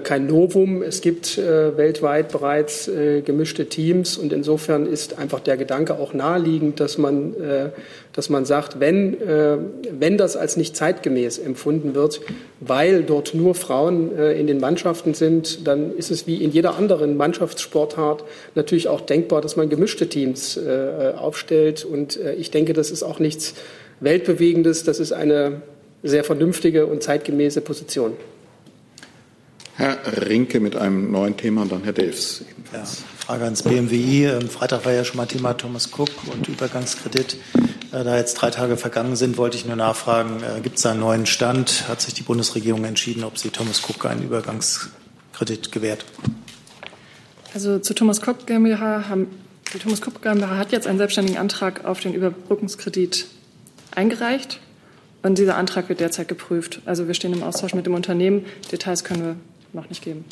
[0.03, 0.81] kein Novum.
[0.81, 6.13] Es gibt äh, weltweit bereits äh, gemischte Teams und insofern ist einfach der Gedanke auch
[6.13, 7.69] naheliegend, dass man, äh,
[8.11, 9.57] dass man sagt, wenn, äh,
[9.91, 12.21] wenn das als nicht zeitgemäß empfunden wird,
[12.59, 16.75] weil dort nur Frauen äh, in den Mannschaften sind, dann ist es wie in jeder
[16.75, 18.23] anderen Mannschaftssportart
[18.55, 21.85] natürlich auch denkbar, dass man gemischte Teams äh, aufstellt.
[21.85, 23.53] Und äh, ich denke, das ist auch nichts
[23.99, 24.83] Weltbewegendes.
[24.83, 25.61] Das ist eine
[26.01, 28.13] sehr vernünftige und zeitgemäße Position.
[29.77, 32.43] Herr Rinke mit einem neuen Thema und dann Herr Delfs.
[32.73, 34.27] Ja, Frage ans BMWI.
[34.29, 37.37] Am Freitag war ja schon mal Thema Thomas Cook und Übergangskredit.
[37.91, 40.91] Äh, Da jetzt drei Tage vergangen sind, wollte ich nur nachfragen, äh, gibt es da
[40.91, 41.87] einen neuen Stand?
[41.87, 46.05] Hat sich die Bundesregierung entschieden, ob sie Thomas Cook einen Übergangskredit gewährt?
[47.53, 49.27] Also zu Thomas Cook GmbH haben,
[49.75, 53.27] die Thomas Cook GmbH hat jetzt einen selbstständigen Antrag auf den Überbrückungskredit
[53.91, 54.59] eingereicht
[55.21, 56.81] und dieser Antrag wird derzeit geprüft.
[56.85, 58.45] Also wir stehen im Austausch mit dem Unternehmen.
[58.71, 59.35] Details können wir
[59.77, 60.25] noch nicht geben.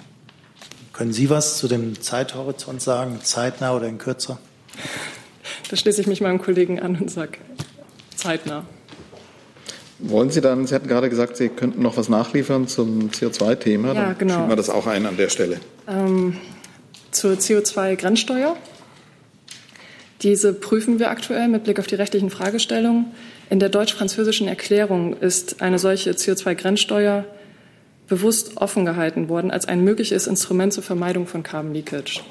[0.92, 4.40] Können Sie was zu dem Zeithorizont sagen, zeitnah oder in kürzer?
[5.70, 7.38] Da schließe ich mich meinem Kollegen an und sage
[8.16, 8.66] zeitnah.
[10.00, 13.90] Wollen Sie dann, Sie hatten gerade gesagt, Sie könnten noch was nachliefern zum CO2-Thema.
[13.90, 14.34] Ja, dann genau.
[14.36, 15.60] schieben wir das auch ein an der Stelle.
[15.88, 16.38] Ähm,
[17.12, 18.56] zur CO2-Grenzsteuer.
[20.22, 23.08] Diese prüfen wir aktuell mit Blick auf die rechtlichen Fragestellungen.
[23.50, 27.26] In der deutsch-französischen Erklärung ist eine solche CO2-Grenzsteuer
[28.08, 32.22] bewusst offen gehalten worden als ein mögliches Instrument zur Vermeidung von Carbon Leakage.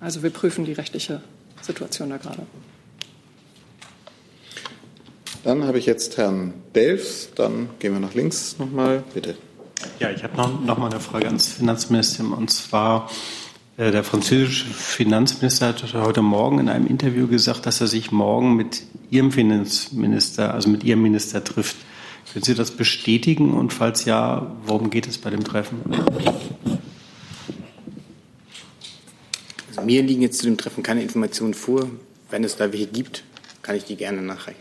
[0.00, 1.20] Also wir prüfen die rechtliche
[1.60, 2.42] Situation da gerade.
[5.44, 9.36] Dann habe ich jetzt Herrn Delfs, dann gehen wir nach links nochmal, bitte.
[9.98, 13.10] Ja, ich habe noch, noch mal eine Frage ans Finanzministerium und zwar
[13.78, 18.54] äh, der französische Finanzminister hat heute Morgen in einem Interview gesagt, dass er sich morgen
[18.54, 21.76] mit Ihrem Finanzminister, also mit Ihrem Minister trifft.
[22.32, 25.80] Können Sie das bestätigen und falls ja, worum geht es bei dem Treffen?
[29.68, 31.88] Also mir liegen jetzt zu dem Treffen keine Informationen vor.
[32.30, 33.24] Wenn es da welche gibt,
[33.62, 34.60] kann ich die gerne nachreichen.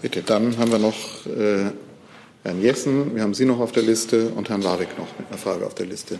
[0.00, 1.70] Bitte, dann haben wir noch äh,
[2.44, 5.38] Herrn Jessen, wir haben Sie noch auf der Liste und Herrn Warwick noch mit einer
[5.38, 6.18] Frage auf der Liste.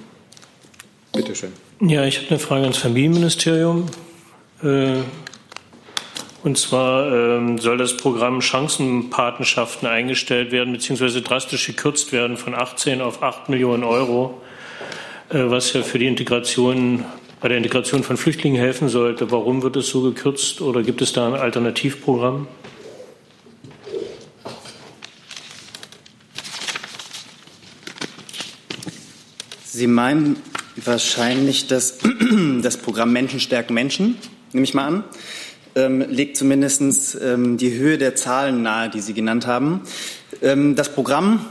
[1.12, 1.52] Bitte schön.
[1.80, 3.86] Ja, ich habe eine Frage ans Familienministerium.
[4.62, 5.02] Äh,
[6.44, 13.00] und zwar ähm, soll das Programm Chancenpatenschaften eingestellt werden, beziehungsweise drastisch gekürzt werden von 18
[13.00, 14.42] auf 8 Millionen Euro,
[15.30, 17.06] äh, was ja für die Integration,
[17.40, 19.30] bei der Integration von Flüchtlingen helfen sollte.
[19.30, 22.46] Warum wird es so gekürzt oder gibt es da ein Alternativprogramm?
[29.64, 30.36] Sie meinen
[30.76, 32.00] wahrscheinlich das,
[32.62, 34.18] das Programm Menschen stärken Menschen,
[34.52, 35.04] nehme ich mal an.
[35.76, 39.80] Ähm, legt zumindest ähm, die Höhe der Zahlen nahe, die Sie genannt haben.
[40.40, 41.44] Ähm, das Programm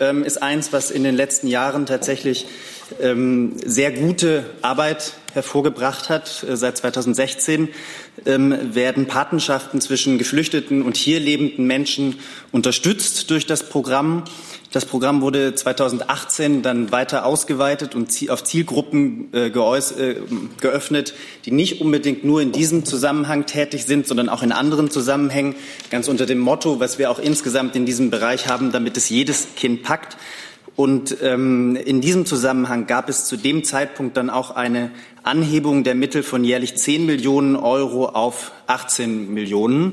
[0.00, 2.46] ähm, ist eins, was in den letzten Jahren tatsächlich
[3.00, 6.44] ähm, sehr gute Arbeit hervorgebracht hat.
[6.48, 7.68] Äh, seit 2016
[8.26, 12.18] ähm, werden Patenschaften zwischen Geflüchteten und hier lebenden Menschen
[12.52, 14.24] unterstützt durch das Programm.
[14.70, 20.16] Das Programm wurde 2018 dann weiter ausgeweitet und auf Zielgruppen äh, äh,
[20.60, 21.14] geöffnet,
[21.46, 25.54] die nicht unbedingt nur in diesem Zusammenhang tätig sind, sondern auch in anderen Zusammenhängen,
[25.90, 29.48] ganz unter dem Motto, was wir auch insgesamt in diesem Bereich haben, damit es jedes
[29.56, 30.18] Kind packt.
[30.76, 34.90] Und ähm, in diesem Zusammenhang gab es zu dem Zeitpunkt dann auch eine
[35.28, 39.92] Anhebung der Mittel von jährlich 10 Millionen Euro auf 18 Millionen.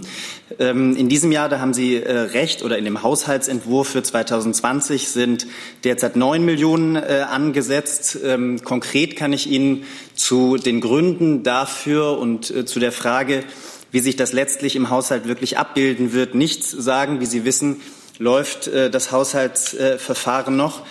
[0.60, 5.10] Ähm, in diesem Jahr, da haben Sie äh, recht, oder in dem Haushaltsentwurf für 2020
[5.10, 5.46] sind
[5.84, 8.18] derzeit 9 Millionen äh, angesetzt.
[8.24, 9.84] Ähm, konkret kann ich Ihnen
[10.16, 13.44] zu den Gründen dafür und äh, zu der Frage,
[13.92, 17.20] wie sich das letztlich im Haushalt wirklich abbilden wird, nichts sagen.
[17.20, 17.82] Wie Sie wissen,
[18.20, 20.84] läuft das Haushaltsverfahren noch.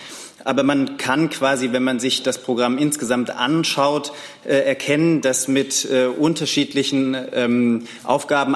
[0.44, 4.12] Aber man kann quasi, wenn man sich das Programm insgesamt anschaut,
[4.44, 8.54] äh, erkennen, dass mit äh, unterschiedlichen ähm, Aufgaben,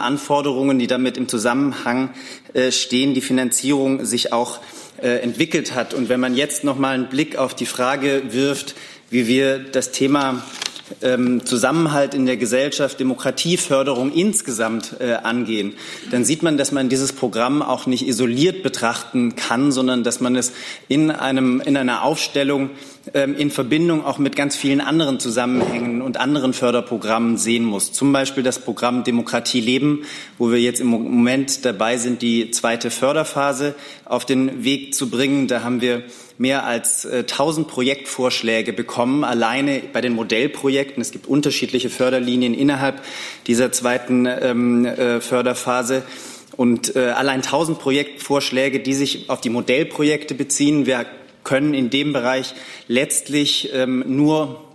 [0.78, 2.10] die damit im Zusammenhang
[2.52, 4.60] äh, stehen, die Finanzierung sich auch
[5.00, 5.94] äh, entwickelt hat.
[5.94, 8.74] Und wenn man jetzt noch mal einen Blick auf die Frage wirft,
[9.10, 10.42] wie wir das Thema
[11.02, 15.74] ähm, Zusammenhalt in der Gesellschaft, Demokratieförderung insgesamt äh, angehen,
[16.10, 20.36] dann sieht man, dass man dieses Programm auch nicht isoliert betrachten kann, sondern dass man
[20.36, 20.52] es
[20.88, 22.70] in, einem, in einer Aufstellung
[23.14, 27.92] ähm, in Verbindung auch mit ganz vielen anderen Zusammenhängen und anderen Förderprogrammen sehen muss.
[27.92, 30.04] Zum Beispiel das Programm Demokratie leben,
[30.36, 33.74] wo wir jetzt im Moment dabei sind, die zweite Förderphase
[34.04, 35.48] auf den Weg zu bringen.
[35.48, 36.02] Da haben wir
[36.38, 41.00] mehr als äh, 1000 Projektvorschläge bekommen, alleine bei den Modellprojekten.
[41.00, 43.02] Es gibt unterschiedliche Förderlinien innerhalb
[43.46, 46.04] dieser zweiten ähm, äh, Förderphase.
[46.56, 50.86] Und äh, allein 1000 Projektvorschläge, die sich auf die Modellprojekte beziehen.
[50.86, 51.06] Wir
[51.44, 52.54] können in dem Bereich
[52.88, 54.67] letztlich ähm, nur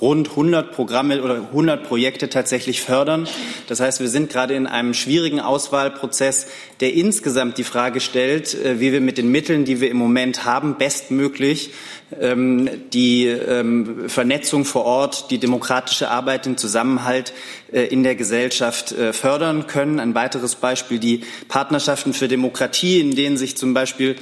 [0.00, 3.28] rund 100 Programme oder 100 Projekte tatsächlich fördern.
[3.68, 6.46] Das heißt, wir sind gerade in einem schwierigen Auswahlprozess,
[6.80, 10.44] der insgesamt die Frage stellt, äh, wie wir mit den Mitteln, die wir im Moment
[10.44, 11.70] haben, bestmöglich
[12.18, 17.32] ähm, die ähm, Vernetzung vor Ort, die demokratische Arbeit, den Zusammenhalt
[17.72, 20.00] in der Gesellschaft äh, fördern können.
[20.00, 24.16] Ein weiteres Beispiel die Partnerschaften für Demokratie, in denen sich zum Beispiel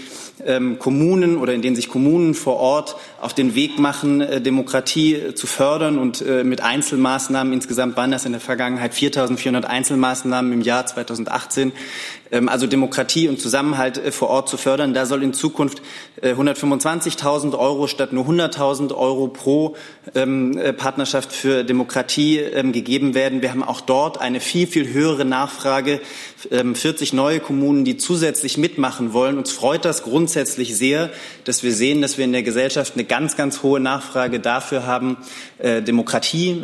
[0.44, 5.14] ähm, Kommunen oder in denen sich Kommunen vor Ort auf den Weg machen, äh, Demokratie
[5.14, 7.53] äh, zu fördern und äh, mit Einzelmaßnahmen.
[7.53, 11.72] Insgesamt waren das in der Vergangenheit 4.400 Einzelmaßnahmen im Jahr 2018.
[12.30, 14.94] Ähm, also Demokratie und Zusammenhalt äh, vor Ort zu fördern.
[14.94, 15.82] Da soll in Zukunft
[16.22, 19.76] 125.000 äh, Euro statt nur 100.000 Euro pro
[20.14, 22.40] ähm, Partnerschaft für Demokratie
[22.72, 23.38] gegeben werden.
[23.43, 26.01] Wir haben auch dort eine viel, viel höhere Nachfrage.
[26.51, 29.39] 40 neue Kommunen, die zusätzlich mitmachen wollen.
[29.39, 31.11] Uns freut das grundsätzlich sehr,
[31.45, 35.16] dass wir sehen, dass wir in der Gesellschaft eine ganz, ganz hohe Nachfrage dafür haben,
[35.59, 36.62] äh, Demokratie,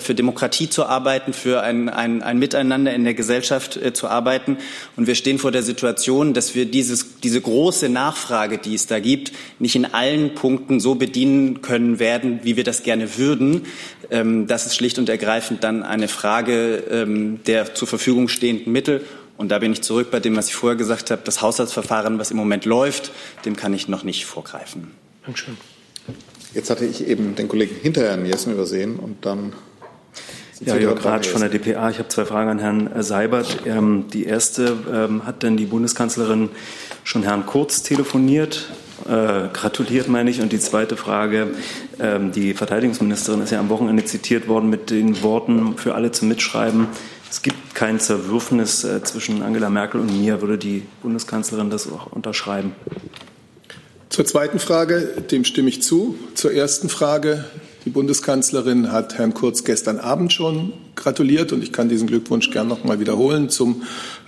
[0.00, 4.58] für Demokratie zu arbeiten, für ein, ein, ein Miteinander in der Gesellschaft zu arbeiten.
[4.96, 9.00] Und wir stehen vor der Situation, dass wir dieses, diese große Nachfrage, die es da
[9.00, 13.66] gibt, nicht in allen Punkten so bedienen können werden, wie wir das gerne würden.
[14.10, 19.04] Ähm, das ist schlicht und ergreifend dann eine Frage ähm, der zur Verfügung stehenden Mittel.
[19.36, 21.22] Und da bin ich zurück bei dem, was ich vorher gesagt habe.
[21.24, 23.12] Das Haushaltsverfahren, was im Moment läuft,
[23.44, 24.92] dem kann ich noch nicht vorgreifen.
[25.24, 25.56] Dankeschön.
[26.54, 29.54] Jetzt hatte ich eben den Kollegen hinter Herrn Jessen übersehen und dann.
[30.64, 31.90] Ja, Jörg Ratsch von der DPA.
[31.90, 33.62] Ich habe zwei Fragen an Herrn Seibert.
[33.66, 36.50] Ähm, die erste, ähm, hat denn die Bundeskanzlerin
[37.04, 38.68] schon Herrn Kurz telefoniert?
[39.04, 40.40] Äh, gratuliert, meine ich.
[40.40, 41.48] Und die zweite Frage,
[41.98, 46.28] ähm, die Verteidigungsministerin ist ja am Wochenende zitiert worden mit den Worten für alle zum
[46.28, 46.86] Mitschreiben.
[47.28, 50.40] Es gibt kein Zerwürfnis äh, zwischen Angela Merkel und mir.
[50.40, 52.76] Würde die Bundeskanzlerin das auch unterschreiben?
[54.08, 55.00] Zur zweiten Frage,
[55.30, 56.16] dem stimme ich zu.
[56.34, 57.46] Zur ersten Frage,
[57.84, 62.68] die Bundeskanzlerin hat Herrn Kurz gestern Abend schon gratuliert und ich kann diesen Glückwunsch gern
[62.68, 63.82] noch mal wiederholen zum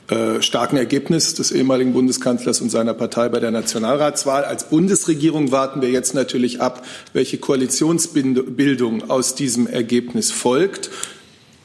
[0.08, 4.44] äh, starken Ergebnis des ehemaligen Bundeskanzlers und seiner Partei bei der Nationalratswahl.
[4.44, 6.84] Als Bundesregierung warten wir jetzt natürlich ab,
[7.14, 10.90] welche Koalitionsbildung aus diesem Ergebnis folgt,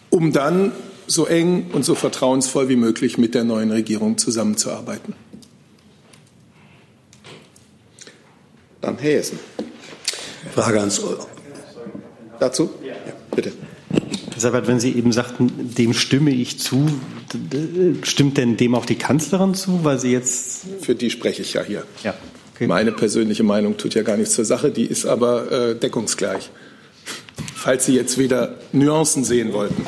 [0.10, 0.72] um dann
[1.06, 5.16] so eng und so vertrauensvoll wie möglich mit der neuen Regierung zusammenzuarbeiten.
[8.80, 9.40] Dann Herr Hessen.
[10.54, 11.02] Frage ans
[12.40, 12.70] Dazu?
[12.82, 12.94] Ja,
[13.36, 13.52] bitte.
[14.40, 16.88] Herr Seibert, wenn Sie eben sagten, dem stimme ich zu,
[18.04, 20.62] stimmt denn dem auch die Kanzlerin zu, weil sie jetzt.
[20.80, 21.84] Für die spreche ich ja hier.
[22.06, 22.14] Ja.
[22.56, 22.66] Okay.
[22.68, 26.52] Meine persönliche Meinung tut ja gar nichts zur Sache, die ist aber äh, deckungsgleich.
[27.54, 29.84] Falls Sie jetzt wieder Nuancen sehen wollten.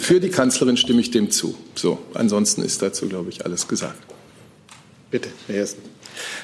[0.00, 1.54] Für die Kanzlerin stimme ich dem zu.
[1.74, 4.00] So, ansonsten ist dazu, glaube ich, alles gesagt.
[5.10, 5.80] Bitte, Herr Hessen.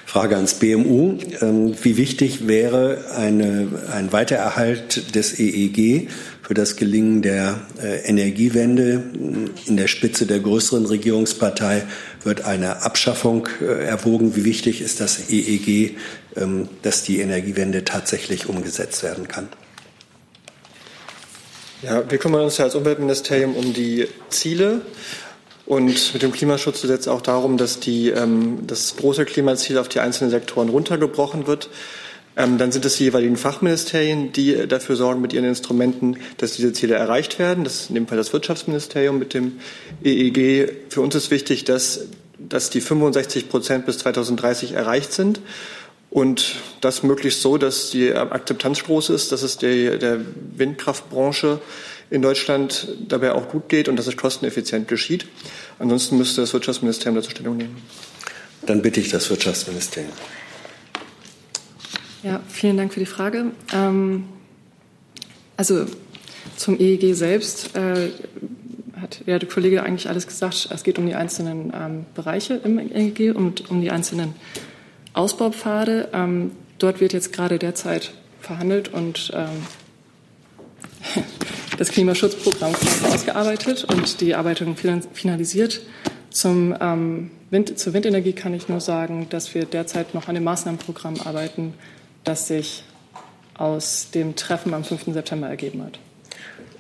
[0.04, 1.18] Frage ans BMU.
[1.40, 6.08] Ähm, wie wichtig wäre eine, ein Weitererhalt des EEG
[6.50, 9.04] für das Gelingen der äh, Energiewende?
[9.66, 11.84] In der Spitze der größeren Regierungspartei
[12.24, 14.34] wird eine Abschaffung äh, erwogen.
[14.34, 15.96] Wie wichtig ist das EEG,
[16.34, 19.46] ähm, dass die Energiewende tatsächlich umgesetzt werden kann?
[21.82, 24.80] Ja, wir kümmern uns ja als Umweltministerium um die Ziele
[25.66, 30.32] und mit dem Klimaschutzgesetz auch darum, dass die, ähm, das große Klimaziel auf die einzelnen
[30.32, 31.70] Sektoren runtergebrochen wird.
[32.36, 36.72] Ähm, dann sind es die jeweiligen Fachministerien, die dafür sorgen mit ihren Instrumenten, dass diese
[36.72, 37.64] Ziele erreicht werden.
[37.64, 39.60] Das ist in dem Fall das Wirtschaftsministerium mit dem
[40.04, 40.72] EEG.
[40.90, 42.06] Für uns ist wichtig, dass,
[42.38, 45.40] dass die 65 Prozent bis 2030 erreicht sind.
[46.10, 50.20] Und das möglichst so, dass die Akzeptanz groß ist, dass es der, der
[50.56, 51.60] Windkraftbranche
[52.10, 55.26] in Deutschland dabei auch gut geht und dass es kosteneffizient geschieht.
[55.78, 57.76] Ansonsten müsste das Wirtschaftsministerium dazu Stellung nehmen.
[58.66, 60.12] Dann bitte ich das Wirtschaftsministerium.
[62.22, 63.52] Ja, vielen Dank für die Frage.
[63.72, 64.24] Ähm,
[65.56, 65.86] also
[66.56, 68.10] zum EEG selbst äh,
[69.00, 70.68] hat ja, der Kollege eigentlich alles gesagt.
[70.70, 74.34] Es geht um die einzelnen ähm, Bereiche im EEG und um die einzelnen
[75.14, 76.10] Ausbaupfade.
[76.12, 79.64] Ähm, dort wird jetzt gerade derzeit verhandelt und ähm,
[81.78, 82.74] das Klimaschutzprogramm
[83.10, 85.80] ausgearbeitet und die Arbeitung finalisiert.
[86.28, 90.44] Zum, ähm, Wind, zur Windenergie kann ich nur sagen, dass wir derzeit noch an dem
[90.44, 91.72] Maßnahmenprogramm arbeiten,
[92.24, 92.84] das sich
[93.54, 95.12] aus dem Treffen am 5.
[95.12, 95.98] September ergeben hat.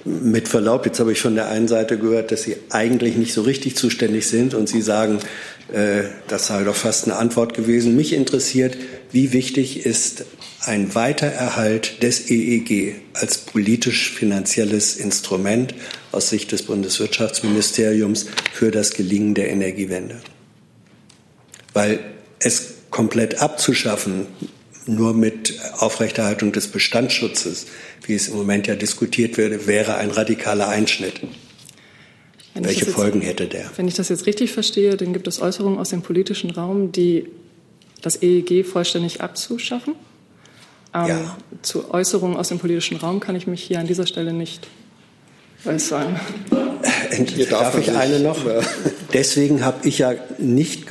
[0.04, 3.42] Mit Verlaub, jetzt habe ich von der einen Seite gehört, dass Sie eigentlich nicht so
[3.42, 5.18] richtig zuständig sind und Sie sagen,
[5.72, 7.96] äh, das sei doch fast eine Antwort gewesen.
[7.96, 8.78] Mich interessiert,
[9.12, 10.24] wie wichtig ist
[10.64, 15.74] ein Weitererhalt des EEG als politisch-finanzielles Instrument
[16.12, 20.20] aus Sicht des Bundeswirtschaftsministeriums für das Gelingen der Energiewende.
[21.74, 22.00] Weil
[22.38, 24.26] es komplett abzuschaffen,
[24.94, 27.66] nur mit Aufrechterhaltung des Bestandsschutzes,
[28.06, 31.20] wie es im Moment ja diskutiert wird, wäre ein radikaler Einschnitt.
[32.54, 33.70] Wenn Welche jetzt, Folgen hätte der?
[33.76, 37.26] Wenn ich das jetzt richtig verstehe, dann gibt es Äußerungen aus dem politischen Raum, die
[38.02, 39.94] das EEG vollständig abzuschaffen.
[40.92, 41.36] Ähm, ja.
[41.62, 44.66] Zu Äußerungen aus dem politischen Raum kann ich mich hier an dieser Stelle nicht
[45.64, 46.18] äußern.
[47.10, 48.38] Endlich darf, darf ich eine noch?
[49.12, 50.86] Deswegen habe ich ja nicht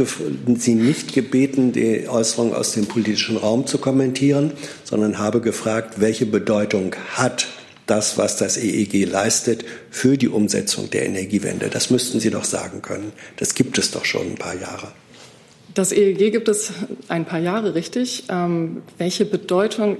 [0.57, 4.51] Sie nicht gebeten, die Äußerungen aus dem politischen Raum zu kommentieren,
[4.83, 7.47] sondern habe gefragt, welche Bedeutung hat
[7.85, 11.69] das, was das EEG leistet, für die Umsetzung der Energiewende.
[11.69, 13.13] Das müssten Sie doch sagen können.
[13.37, 14.91] Das gibt es doch schon ein paar Jahre.
[15.73, 16.71] Das EEG gibt es
[17.07, 18.25] ein paar Jahre, richtig.
[18.29, 19.97] Ähm, welche Bedeutung,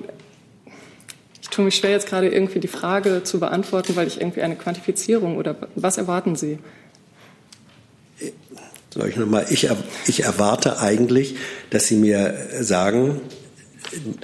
[1.49, 5.37] tue mich schwer jetzt gerade irgendwie die Frage zu beantworten, weil ich irgendwie eine Quantifizierung
[5.37, 6.59] oder was erwarten Sie?
[8.91, 9.45] Soll ich nochmal?
[9.49, 9.69] Ich,
[10.07, 11.35] ich erwarte eigentlich,
[11.69, 13.21] dass Sie mir sagen,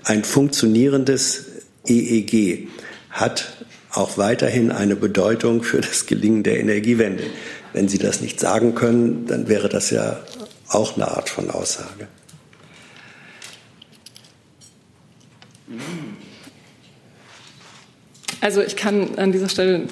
[0.04, 1.46] ein funktionierendes
[1.88, 2.68] EEG
[3.12, 7.24] hat auch weiterhin eine Bedeutung für das Gelingen der Energiewende.
[7.74, 10.20] Wenn Sie das nicht sagen können, dann wäre das ja
[10.68, 12.08] auch eine Art von Aussage.
[18.42, 19.88] Also ich kann an dieser Stelle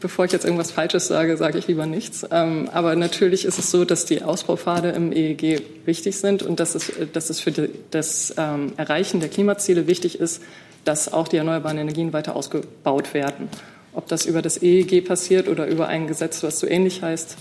[0.00, 2.26] bevor ich jetzt irgendwas Falsches sage, sage ich lieber nichts.
[2.30, 6.74] Ähm, aber natürlich ist es so, dass die Ausbaupfade im EEG wichtig sind und dass
[6.74, 7.52] es, dass es für
[7.90, 10.42] das ähm, Erreichen der Klimaziele wichtig ist,
[10.84, 13.48] dass auch die erneuerbaren Energien weiter ausgebaut werden.
[13.92, 17.36] Ob das über das EEG passiert oder über ein Gesetz, was so ähnlich heißt.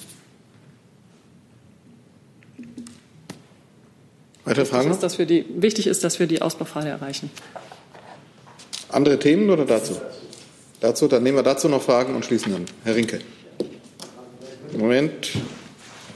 [4.43, 4.91] Weitere Fragen?
[4.91, 7.29] Ist, dass wir die, wichtig ist, dass wir die Ausbaupfade erreichen.
[8.89, 9.95] Andere Themen oder dazu?
[10.81, 12.65] Dazu, dann nehmen wir dazu noch Fragen und schließen dann.
[12.83, 13.19] Herr Rinke.
[14.75, 15.29] Moment.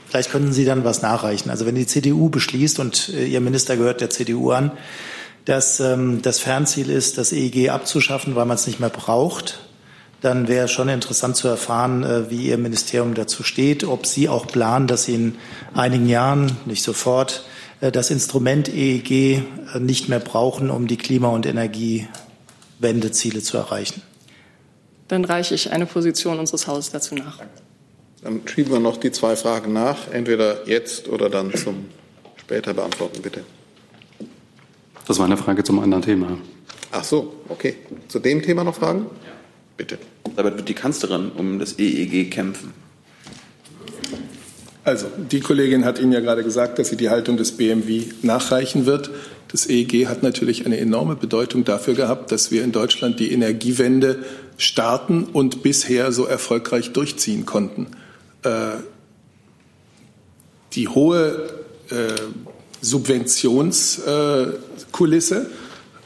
[0.08, 1.52] Vielleicht können Sie dann was nachreichen.
[1.52, 4.72] Also wenn die CDU beschließt und äh, Ihr Minister gehört der CDU an,
[5.46, 9.60] dass ähm, das Fernziel ist, das EEG abzuschaffen, weil man es nicht mehr braucht,
[10.22, 14.48] dann wäre schon interessant zu erfahren, äh, wie Ihr Ministerium dazu steht, ob Sie auch
[14.48, 15.36] planen, dass Sie in
[15.76, 17.46] einigen Jahren, nicht sofort,
[17.82, 24.02] äh, das Instrument EEG äh, nicht mehr brauchen, um die Klima- und Energiewendeziele zu erreichen.
[25.08, 27.40] Dann reiche ich eine Position unseres Hauses dazu nach.
[28.24, 31.86] Dann schieben wir noch die zwei Fragen nach, entweder jetzt oder dann zum
[32.38, 33.44] später beantworten, bitte.
[35.08, 36.38] Das war eine Frage zum anderen Thema.
[36.92, 37.76] Ach so, okay.
[38.08, 39.06] Zu dem Thema noch Fragen?
[39.78, 39.98] Bitte.
[40.36, 42.74] Dabei wird die Kanzlerin um das EEG kämpfen.
[44.84, 48.86] Also, die Kollegin hat Ihnen ja gerade gesagt, dass sie die Haltung des BMW nachreichen
[48.86, 49.10] wird.
[49.52, 54.24] Das EEG hat natürlich eine enorme Bedeutung dafür gehabt, dass wir in Deutschland die Energiewende
[54.58, 57.88] starten und bisher so erfolgreich durchziehen konnten.
[58.44, 58.78] Äh,
[60.74, 61.50] die hohe
[61.90, 62.14] äh,
[62.82, 65.50] Subventionskulisse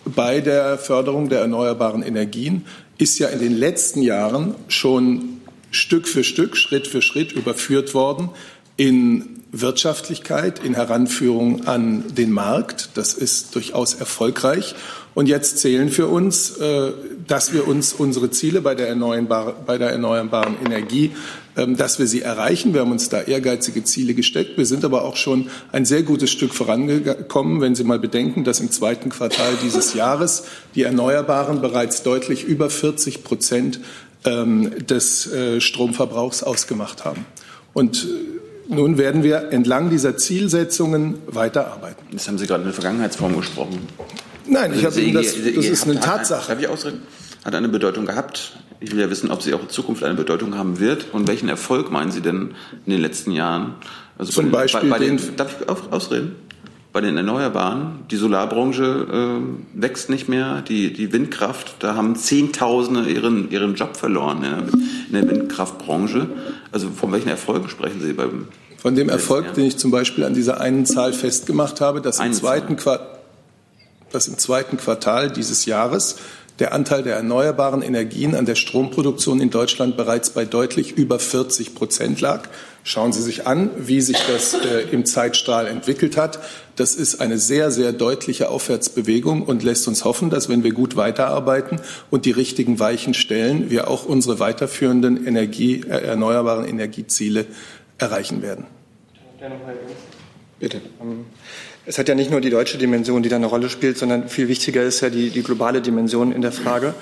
[0.05, 2.65] bei der Förderung der erneuerbaren Energien
[2.97, 5.39] ist ja in den letzten Jahren schon
[5.71, 8.29] Stück für Stück, Schritt für Schritt überführt worden
[8.77, 12.91] in Wirtschaftlichkeit, in Heranführung an den Markt.
[12.95, 14.75] Das ist durchaus erfolgreich.
[15.15, 16.91] Und jetzt zählen für uns, äh,
[17.29, 21.11] dass wir uns unsere Ziele bei der erneuerbaren, bei der erneuerbaren Energie,
[21.55, 22.73] ähm, dass wir sie erreichen.
[22.73, 24.57] Wir haben uns da ehrgeizige Ziele gesteckt.
[24.57, 28.59] Wir sind aber auch schon ein sehr gutes Stück vorangekommen, wenn Sie mal bedenken, dass
[28.59, 30.43] im zweiten Quartal dieses Jahres
[30.75, 33.79] die Erneuerbaren bereits deutlich über 40 Prozent
[34.25, 37.25] ähm, des äh, Stromverbrauchs ausgemacht haben.
[37.73, 42.03] Und äh, nun werden wir entlang dieser Zielsetzungen weiterarbeiten.
[42.11, 43.87] Das haben Sie gerade in der Vergangenheitsform gesprochen.
[44.49, 46.49] Nein, ich habe das, das ist eine Tatsache.
[46.49, 47.01] Darf ich ausreden?
[47.45, 48.57] Hat eine Bedeutung gehabt.
[48.79, 51.49] Ich will ja wissen, ob sie auch in Zukunft eine Bedeutung haben wird und welchen
[51.49, 53.75] Erfolg meinen Sie denn in den letzten Jahren?
[54.17, 56.35] Also Zum bei, Beispiel bei, bei den, darf ich ausreden?
[56.91, 63.07] Bei den Erneuerbaren, die Solarbranche äh, wächst nicht mehr, die, die Windkraft, da haben Zehntausende
[63.07, 66.27] ihren, ihren Job verloren in der, in der Windkraftbranche.
[66.71, 68.47] Also von welchen Erfolgen sprechen Sie beim
[68.77, 72.33] Von dem Erfolg, den ich zum Beispiel an dieser einen Zahl festgemacht habe, dass im
[72.33, 73.18] zweiten Quartal
[74.11, 76.17] dass im zweiten Quartal dieses Jahres
[76.59, 81.73] der Anteil der erneuerbaren Energien an der Stromproduktion in Deutschland bereits bei deutlich über 40
[81.73, 82.49] Prozent lag.
[82.83, 86.39] Schauen Sie sich an, wie sich das äh, im Zeitstrahl entwickelt hat.
[86.75, 90.95] Das ist eine sehr, sehr deutliche Aufwärtsbewegung und lässt uns hoffen, dass wenn wir gut
[90.95, 91.79] weiterarbeiten
[92.09, 97.45] und die richtigen Weichen stellen, wir auch unsere weiterführenden Energie, äh, erneuerbaren Energieziele
[97.97, 98.65] erreichen werden.
[100.59, 100.81] Bitte.
[101.89, 104.47] Es hat ja nicht nur die deutsche Dimension, die da eine Rolle spielt, sondern viel
[104.47, 106.93] wichtiger ist ja die, die globale Dimension in der Frage.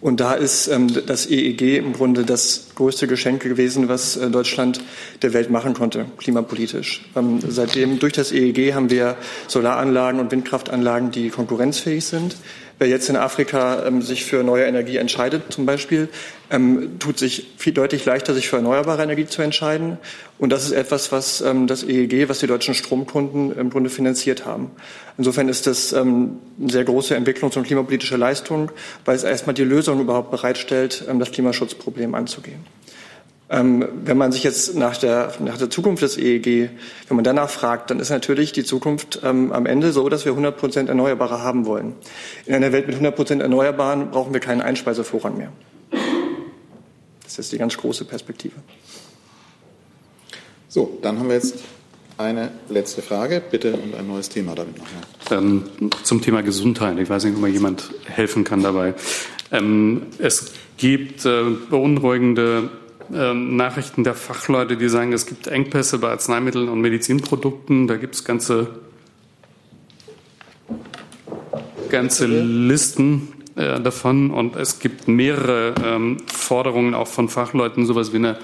[0.00, 4.80] Und da ist ähm, das EEG im Grunde das größte Geschenk gewesen, was äh, Deutschland
[5.22, 7.04] der Welt machen konnte, klimapolitisch.
[7.14, 9.16] Ähm, seitdem durch das EEG haben wir
[9.46, 12.34] Solaranlagen und Windkraftanlagen, die konkurrenzfähig sind.
[12.78, 16.08] Wer jetzt in Afrika ähm, sich für neue Energie entscheidet, zum Beispiel,
[16.50, 19.98] ähm, tut sich viel deutlich leichter, sich für erneuerbare Energie zu entscheiden.
[20.38, 24.44] Und das ist etwas, was ähm, das EEG, was die deutschen Stromkunden im Grunde finanziert
[24.44, 24.70] haben.
[25.16, 28.72] Insofern ist das ähm, eine sehr große Entwicklungs- und klimapolitische Leistung,
[29.04, 32.64] weil es erstmal die Lösung überhaupt bereitstellt, ähm, das Klimaschutzproblem anzugehen.
[33.50, 36.70] Ähm, wenn man sich jetzt nach der, nach der Zukunft des EEG,
[37.08, 40.32] wenn man danach fragt, dann ist natürlich die Zukunft ähm, am Ende so, dass wir
[40.32, 41.94] 100 Prozent Erneuerbare haben wollen.
[42.46, 45.52] In einer Welt mit 100 Prozent Erneuerbaren brauchen wir keinen Einspeisevorrang mehr.
[47.22, 48.54] Das ist die ganz große Perspektive.
[50.68, 51.56] So, dann haben wir jetzt
[52.16, 55.02] eine letzte Frage, bitte, und ein neues Thema damit nochmal.
[55.30, 56.98] Ähm, zum Thema Gesundheit.
[56.98, 58.94] Ich weiß nicht, ob mir jemand helfen kann dabei.
[59.52, 62.70] Ähm, es gibt äh, beunruhigende
[63.10, 67.86] Nachrichten der Fachleute, die sagen, es gibt Engpässe bei Arzneimitteln und Medizinprodukten.
[67.86, 68.68] Da gibt es ganze,
[71.90, 78.16] ganze Listen äh, davon und es gibt mehrere ähm, Forderungen auch von Fachleuten, sowas wie
[78.16, 78.38] eine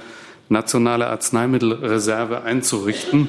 [0.48, 3.28] nationale Arzneimittelreserve einzurichten.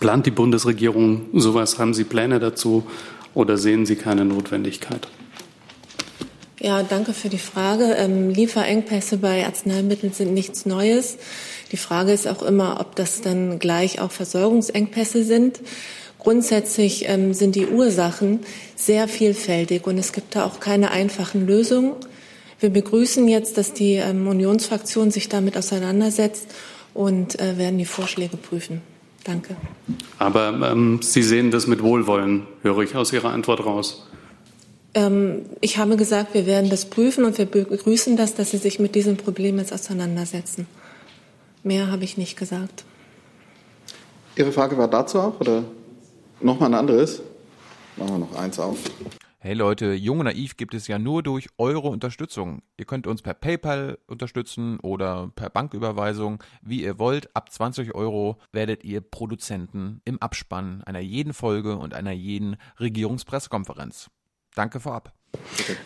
[0.00, 1.78] Plant die Bundesregierung sowas?
[1.78, 2.86] Haben Sie Pläne dazu
[3.34, 5.06] oder sehen Sie keine Notwendigkeit?
[6.60, 7.94] Ja, danke für die Frage.
[7.98, 11.18] Ähm, Lieferengpässe bei Arzneimitteln sind nichts Neues.
[11.70, 15.60] Die Frage ist auch immer, ob das dann gleich auch Versorgungsengpässe sind.
[16.18, 18.40] Grundsätzlich ähm, sind die Ursachen
[18.74, 21.92] sehr vielfältig und es gibt da auch keine einfachen Lösungen.
[22.58, 26.48] Wir begrüßen jetzt, dass die ähm, Unionsfraktion sich damit auseinandersetzt
[26.94, 28.80] und äh, werden die Vorschläge prüfen.
[29.24, 29.56] Danke.
[30.18, 34.08] Aber ähm, Sie sehen das mit Wohlwollen, höre ich aus Ihrer Antwort raus.
[34.96, 38.78] Ähm, ich habe gesagt, wir werden das prüfen und wir begrüßen das, dass Sie sich
[38.78, 40.66] mit diesem Problem jetzt auseinandersetzen.
[41.62, 42.84] Mehr habe ich nicht gesagt.
[44.36, 45.64] Ihre Frage war dazu auch oder
[46.40, 47.20] noch mal ein anderes?
[47.96, 48.78] Machen wir noch eins auf.
[49.38, 52.62] Hey Leute, Jung und Naiv gibt es ja nur durch eure Unterstützung.
[52.78, 57.36] Ihr könnt uns per PayPal unterstützen oder per Banküberweisung, wie ihr wollt.
[57.36, 64.08] Ab 20 Euro werdet ihr Produzenten im Abspann einer jeden Folge und einer jeden Regierungspressekonferenz.
[64.56, 65.12] Danke vorab.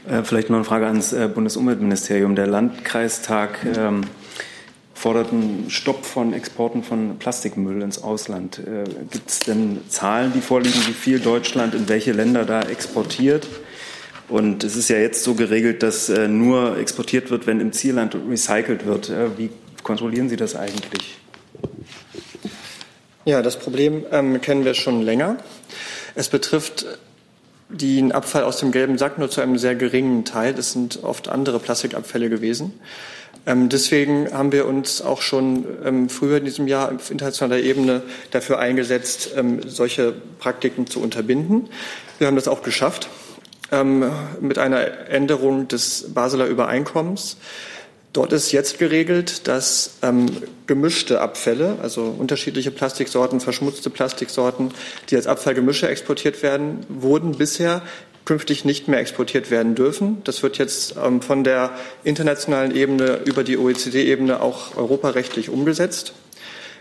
[0.09, 2.37] Äh, vielleicht noch eine Frage ans äh, Bundesumweltministerium.
[2.37, 4.03] Der Landkreistag ähm,
[4.95, 8.61] fordert einen Stopp von Exporten von Plastikmüll ins Ausland.
[8.61, 13.49] Äh, Gibt es denn Zahlen, die vorliegen, wie viel Deutschland in welche Länder da exportiert?
[14.29, 18.15] Und es ist ja jetzt so geregelt, dass äh, nur exportiert wird, wenn im Zielland
[18.15, 19.11] recycelt wird.
[19.11, 19.51] Äh, wie
[19.83, 21.19] kontrollieren Sie das eigentlich?
[23.25, 25.39] Ja, das Problem ähm, kennen wir schon länger.
[26.15, 26.87] Es betrifft
[27.71, 30.55] den Abfall aus dem gelben Sack nur zu einem sehr geringen Teil.
[30.55, 32.73] Das sind oft andere Plastikabfälle gewesen.
[33.47, 38.03] Ähm, deswegen haben wir uns auch schon ähm, früher in diesem Jahr auf internationaler Ebene
[38.31, 41.69] dafür eingesetzt, ähm, solche Praktiken zu unterbinden.
[42.19, 43.09] Wir haben das auch geschafft
[43.73, 44.11] ähm,
[44.41, 47.39] mit einer Änderung des Basler Übereinkommens.
[48.13, 50.27] Dort ist jetzt geregelt, dass ähm,
[50.67, 54.73] gemischte Abfälle, also unterschiedliche Plastiksorten, verschmutzte Plastiksorten,
[55.11, 57.83] die als Abfallgemische exportiert werden, wurden bisher
[58.25, 60.23] künftig nicht mehr exportiert werden dürfen.
[60.25, 61.71] Das wird jetzt ähm, von der
[62.03, 66.13] internationalen Ebene über die OECD-Ebene auch europarechtlich umgesetzt.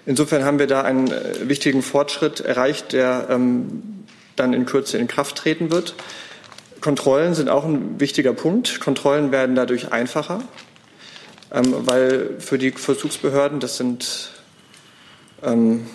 [0.07, 4.05] Insofern haben wir da einen äh, wichtigen Fortschritt erreicht, der ähm,
[4.35, 5.93] dann in Kürze in Kraft treten wird.
[6.81, 8.79] Kontrollen sind auch ein wichtiger Punkt.
[8.79, 10.41] Kontrollen werden dadurch einfacher
[11.51, 14.31] ähm, weil für die Vollzugsbehörden, das sind
[15.43, 15.87] ähm,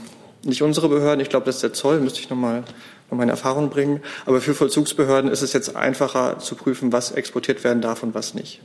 [0.43, 2.65] nicht unsere Behörden, ich glaube, das ist der Zoll, müsste ich nochmal
[3.11, 7.65] noch meine Erfahrung bringen, aber für Vollzugsbehörden ist es jetzt einfacher zu prüfen, was exportiert
[7.65, 8.61] werden darf und was nicht.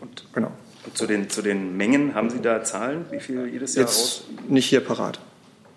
[0.00, 0.52] Und, genau.
[0.86, 3.98] Und zu den, zu den Mengen, haben Sie da Zahlen, wie viel jedes Jahr jetzt
[3.98, 4.24] raus?
[4.48, 5.18] Nicht hier parat.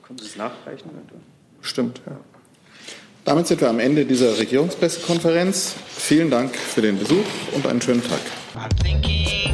[0.06, 0.90] Können Sie es nachreichen?
[1.62, 2.18] Stimmt, ja.
[3.26, 5.76] Damit sind wir am Ende dieser Regierungspressekonferenz.
[5.88, 8.22] Vielen Dank für den Besuch und einen schönen Tag.
[8.58, 9.47] I'm thinking.